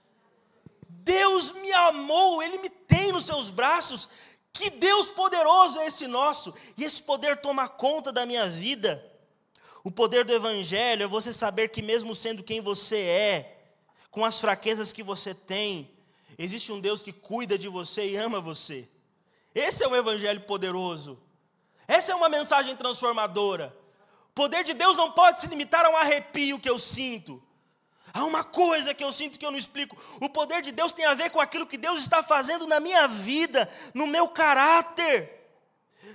Deus 0.88 1.52
me 1.52 1.72
amou, 1.72 2.42
Ele 2.42 2.58
me 2.58 2.68
tem 2.68 3.12
nos 3.12 3.24
seus 3.24 3.48
braços. 3.48 4.08
Que 4.52 4.68
Deus 4.68 5.08
poderoso 5.08 5.78
é 5.78 5.86
esse 5.86 6.06
nosso, 6.06 6.54
e 6.76 6.84
esse 6.84 7.02
poder 7.02 7.38
toma 7.38 7.68
conta 7.68 8.12
da 8.12 8.26
minha 8.26 8.46
vida. 8.46 9.11
O 9.85 9.91
poder 9.91 10.24
do 10.24 10.33
Evangelho 10.33 11.03
é 11.03 11.07
você 11.07 11.33
saber 11.33 11.68
que, 11.68 11.83
mesmo 11.83 12.14
sendo 12.14 12.43
quem 12.43 12.61
você 12.61 12.99
é, 12.99 13.59
com 14.11 14.24
as 14.24 14.41
fraquezas 14.41 14.93
que 14.93 15.03
você 15.03 15.35
tem, 15.35 15.91
existe 16.39 16.70
um 16.70 16.80
Deus 16.80 17.03
que 17.03 17.12
cuida 17.12 17.59
de 17.59 17.68
você 17.68 18.07
e 18.07 18.16
ama 18.16 18.41
você. 18.41 18.89
Esse 19.55 19.83
é 19.83 19.89
um 19.89 19.97
Evangelho 19.97 20.41
poderoso. 20.43 21.18
Essa 21.89 22.12
é 22.12 22.14
uma 22.14 22.28
mensagem 22.28 22.76
transformadora. 22.76 23.76
O 24.30 24.35
poder 24.35 24.64
de 24.64 24.72
Deus 24.72 24.97
não 24.97 25.11
pode 25.11 25.41
se 25.41 25.47
limitar 25.49 25.85
a 25.85 25.91
um 25.91 25.97
arrepio 25.97 26.59
que 26.61 26.70
eu 26.70 26.78
sinto. 26.78 27.43
Há 28.14 28.24
uma 28.24 28.45
coisa 28.45 28.95
que 28.95 29.03
eu 29.03 29.11
sinto 29.11 29.39
que 29.39 29.45
eu 29.45 29.51
não 29.51 29.59
explico. 29.59 29.97
O 30.20 30.28
poder 30.28 30.62
de 30.62 30.70
Deus 30.70 30.93
tem 30.93 31.05
a 31.07 31.14
ver 31.14 31.30
com 31.30 31.41
aquilo 31.41 31.66
que 31.66 31.78
Deus 31.78 32.01
está 32.01 32.22
fazendo 32.22 32.66
na 32.66 32.78
minha 32.78 33.09
vida, 33.09 33.68
no 33.95 34.07
meu 34.07 34.28
caráter. 34.28 35.41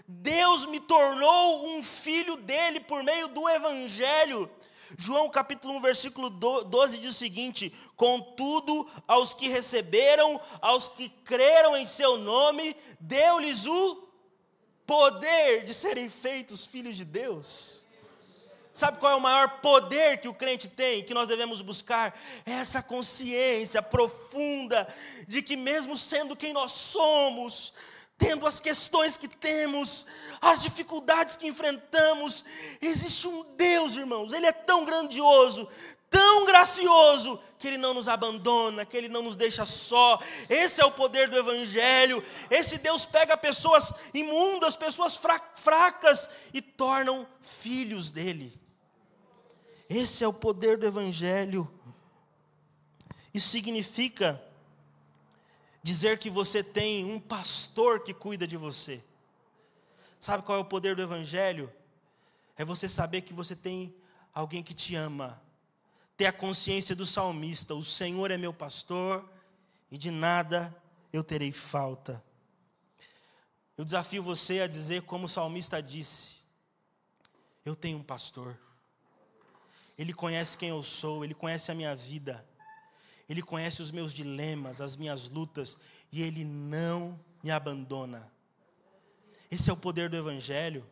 Deus 0.07 0.65
me 0.65 0.79
tornou 0.79 1.67
um 1.69 1.83
filho 1.83 2.38
dele 2.38 2.79
por 2.79 3.03
meio 3.03 3.27
do 3.29 3.47
Evangelho. 3.47 4.49
João 4.97 5.29
capítulo 5.29 5.75
1, 5.75 5.81
versículo 5.81 6.29
12 6.29 6.97
diz 6.99 7.09
o 7.09 7.17
seguinte: 7.17 7.73
Contudo, 7.95 8.89
aos 9.07 9.33
que 9.33 9.49
receberam, 9.49 10.39
aos 10.61 10.88
que 10.88 11.09
creram 11.09 11.75
em 11.75 11.85
seu 11.85 12.17
nome, 12.17 12.75
deu-lhes 12.99 13.65
o 13.65 14.07
poder 14.85 15.65
de 15.65 15.73
serem 15.73 16.09
feitos 16.09 16.65
filhos 16.65 16.95
de 16.95 17.03
Deus. 17.03 17.83
Sabe 18.71 18.99
qual 18.99 19.11
é 19.11 19.15
o 19.15 19.19
maior 19.19 19.59
poder 19.59 20.19
que 20.19 20.27
o 20.27 20.33
crente 20.33 20.67
tem, 20.67 21.03
que 21.03 21.13
nós 21.13 21.27
devemos 21.27 21.61
buscar? 21.61 22.17
É 22.45 22.51
essa 22.51 22.81
consciência 22.81 23.81
profunda 23.81 24.88
de 25.27 25.41
que, 25.41 25.55
mesmo 25.55 25.97
sendo 25.97 26.35
quem 26.35 26.53
nós 26.53 26.73
somos, 26.73 27.73
tendo 28.18 28.47
as 28.47 28.59
questões 28.59 29.15
que 29.15 29.28
temos, 29.28 30.07
as 30.41 30.61
dificuldades 30.61 31.36
que 31.36 31.47
enfrentamos, 31.47 32.43
existe 32.82 33.28
um 33.28 33.43
Deus, 33.55 33.95
irmãos, 33.95 34.34
Ele 34.34 34.47
é 34.47 34.51
tão 34.51 34.84
grandioso, 34.86 35.68
tão 36.09 36.45
gracioso, 36.45 37.39
que 37.59 37.68
Ele 37.68 37.78
não 37.78 37.93
nos 37.93 38.07
abandona, 38.07 38.86
que 38.86 38.95
Ele 38.95 39.07
não 39.07 39.24
nos 39.24 39.36
deixa 39.36 39.65
só. 39.65 40.20
Esse 40.49 40.82
é 40.82 40.86
o 40.86 40.91
poder 40.91 41.30
do 41.30 41.38
Evangelho. 41.38 42.24
Esse 42.49 42.78
Deus 42.78 43.05
pega 43.05 43.36
pessoas 43.36 43.93
imundas, 44.13 44.76
pessoas 44.76 45.20
fracas 45.55 46.30
e 46.53 46.61
tornam 46.61 47.28
filhos 47.41 48.11
dele. 48.11 48.53
Esse 49.89 50.24
é 50.24 50.28
o 50.28 50.34
poder 50.34 50.78
do 50.78 50.86
Evangelho. 50.86 51.72
Isso 53.34 53.49
significa 53.49 54.41
dizer 55.88 56.19
que 56.19 56.29
você 56.29 56.61
tem 56.61 57.05
um 57.05 57.17
pastor 57.17 58.03
que 58.03 58.13
cuida 58.13 58.45
de 58.45 58.57
você. 58.57 59.01
Sabe 60.19 60.43
qual 60.43 60.57
é 60.57 60.61
o 60.61 60.65
poder 60.65 60.97
do 60.97 61.01
Evangelho? 61.01 61.71
É 62.57 62.65
você 62.65 62.89
saber 62.89 63.21
que 63.21 63.33
você 63.33 63.55
tem 63.55 63.95
alguém 64.33 64.61
que 64.61 64.73
te 64.73 64.95
ama. 64.95 65.41
Ter 66.17 66.25
a 66.25 66.33
consciência 66.33 66.93
do 66.93 67.05
salmista: 67.05 67.73
o 67.73 67.85
Senhor 67.85 68.31
é 68.31 68.38
meu 68.38 68.53
pastor 68.53 69.31
e 69.89 69.97
de 69.97 70.11
nada 70.11 70.75
eu 71.13 71.23
terei 71.23 71.53
falta. 71.53 72.21
Eu 73.77 73.85
desafio 73.85 74.21
você 74.21 74.59
a 74.59 74.67
dizer, 74.67 75.03
como 75.03 75.23
o 75.23 75.29
salmista 75.29 75.81
disse: 75.81 76.35
Eu 77.63 77.77
tenho 77.77 77.99
um 77.99 78.03
pastor. 78.03 78.59
Ele 79.97 80.13
conhece 80.13 80.57
quem 80.57 80.67
eu 80.67 80.83
sou, 80.83 81.23
ele 81.23 81.33
conhece 81.33 81.71
a 81.71 81.75
minha 81.75 81.95
vida. 81.95 82.45
Ele 83.30 83.41
conhece 83.41 83.82
os 83.82 83.91
meus 83.91 84.13
dilemas, 84.13 84.80
as 84.80 84.95
minhas 84.95 85.30
lutas, 85.30 85.78
e 86.11 86.21
Ele 86.21 86.43
não 86.43 87.19
me 87.43 87.51
abandona. 87.51 88.32
Esse 89.51 89.69
é 89.69 89.73
o 89.73 89.78
poder 89.78 90.09
do 90.09 90.17
Evangelho. 90.17 90.86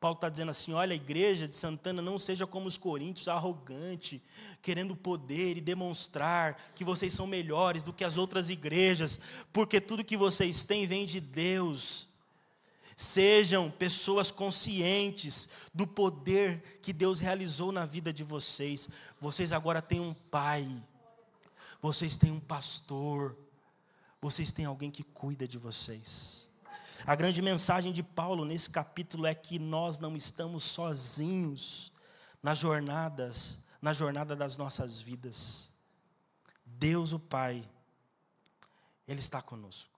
Paulo 0.00 0.16
está 0.16 0.28
dizendo 0.28 0.50
assim: 0.50 0.72
olha, 0.72 0.92
a 0.92 0.96
igreja 0.96 1.48
de 1.48 1.56
Santana 1.56 2.00
não 2.00 2.18
seja 2.18 2.46
como 2.46 2.68
os 2.68 2.76
coríntios, 2.76 3.28
arrogante, 3.28 4.22
querendo 4.62 4.94
poder 4.94 5.56
e 5.56 5.60
demonstrar 5.60 6.72
que 6.74 6.84
vocês 6.84 7.14
são 7.14 7.26
melhores 7.26 7.82
do 7.82 7.92
que 7.92 8.04
as 8.04 8.16
outras 8.16 8.50
igrejas, 8.50 9.20
porque 9.52 9.80
tudo 9.80 10.04
que 10.04 10.16
vocês 10.16 10.62
têm 10.64 10.86
vem 10.86 11.06
de 11.06 11.20
Deus. 11.20 12.08
Sejam 12.96 13.70
pessoas 13.70 14.32
conscientes 14.32 15.50
do 15.72 15.86
poder 15.86 16.80
que 16.82 16.92
Deus 16.92 17.20
realizou 17.20 17.70
na 17.70 17.86
vida 17.86 18.12
de 18.12 18.24
vocês. 18.24 18.88
Vocês 19.20 19.52
agora 19.52 19.80
têm 19.80 20.00
um 20.00 20.12
Pai 20.12 20.66
vocês 21.80 22.16
têm 22.16 22.32
um 22.32 22.40
pastor, 22.40 23.36
vocês 24.20 24.52
têm 24.52 24.64
alguém 24.64 24.90
que 24.90 25.02
cuida 25.02 25.46
de 25.46 25.58
vocês. 25.58 26.48
A 27.06 27.14
grande 27.14 27.40
mensagem 27.40 27.92
de 27.92 28.02
Paulo 28.02 28.44
nesse 28.44 28.70
capítulo 28.70 29.26
é 29.26 29.34
que 29.34 29.58
nós 29.58 29.98
não 29.98 30.16
estamos 30.16 30.64
sozinhos 30.64 31.92
nas 32.42 32.58
jornadas, 32.58 33.64
na 33.80 33.92
jornada 33.92 34.34
das 34.34 34.56
nossas 34.56 34.98
vidas. 35.00 35.70
Deus 36.64 37.12
o 37.12 37.18
Pai, 37.18 37.68
Ele 39.06 39.20
está 39.20 39.40
conosco. 39.40 39.97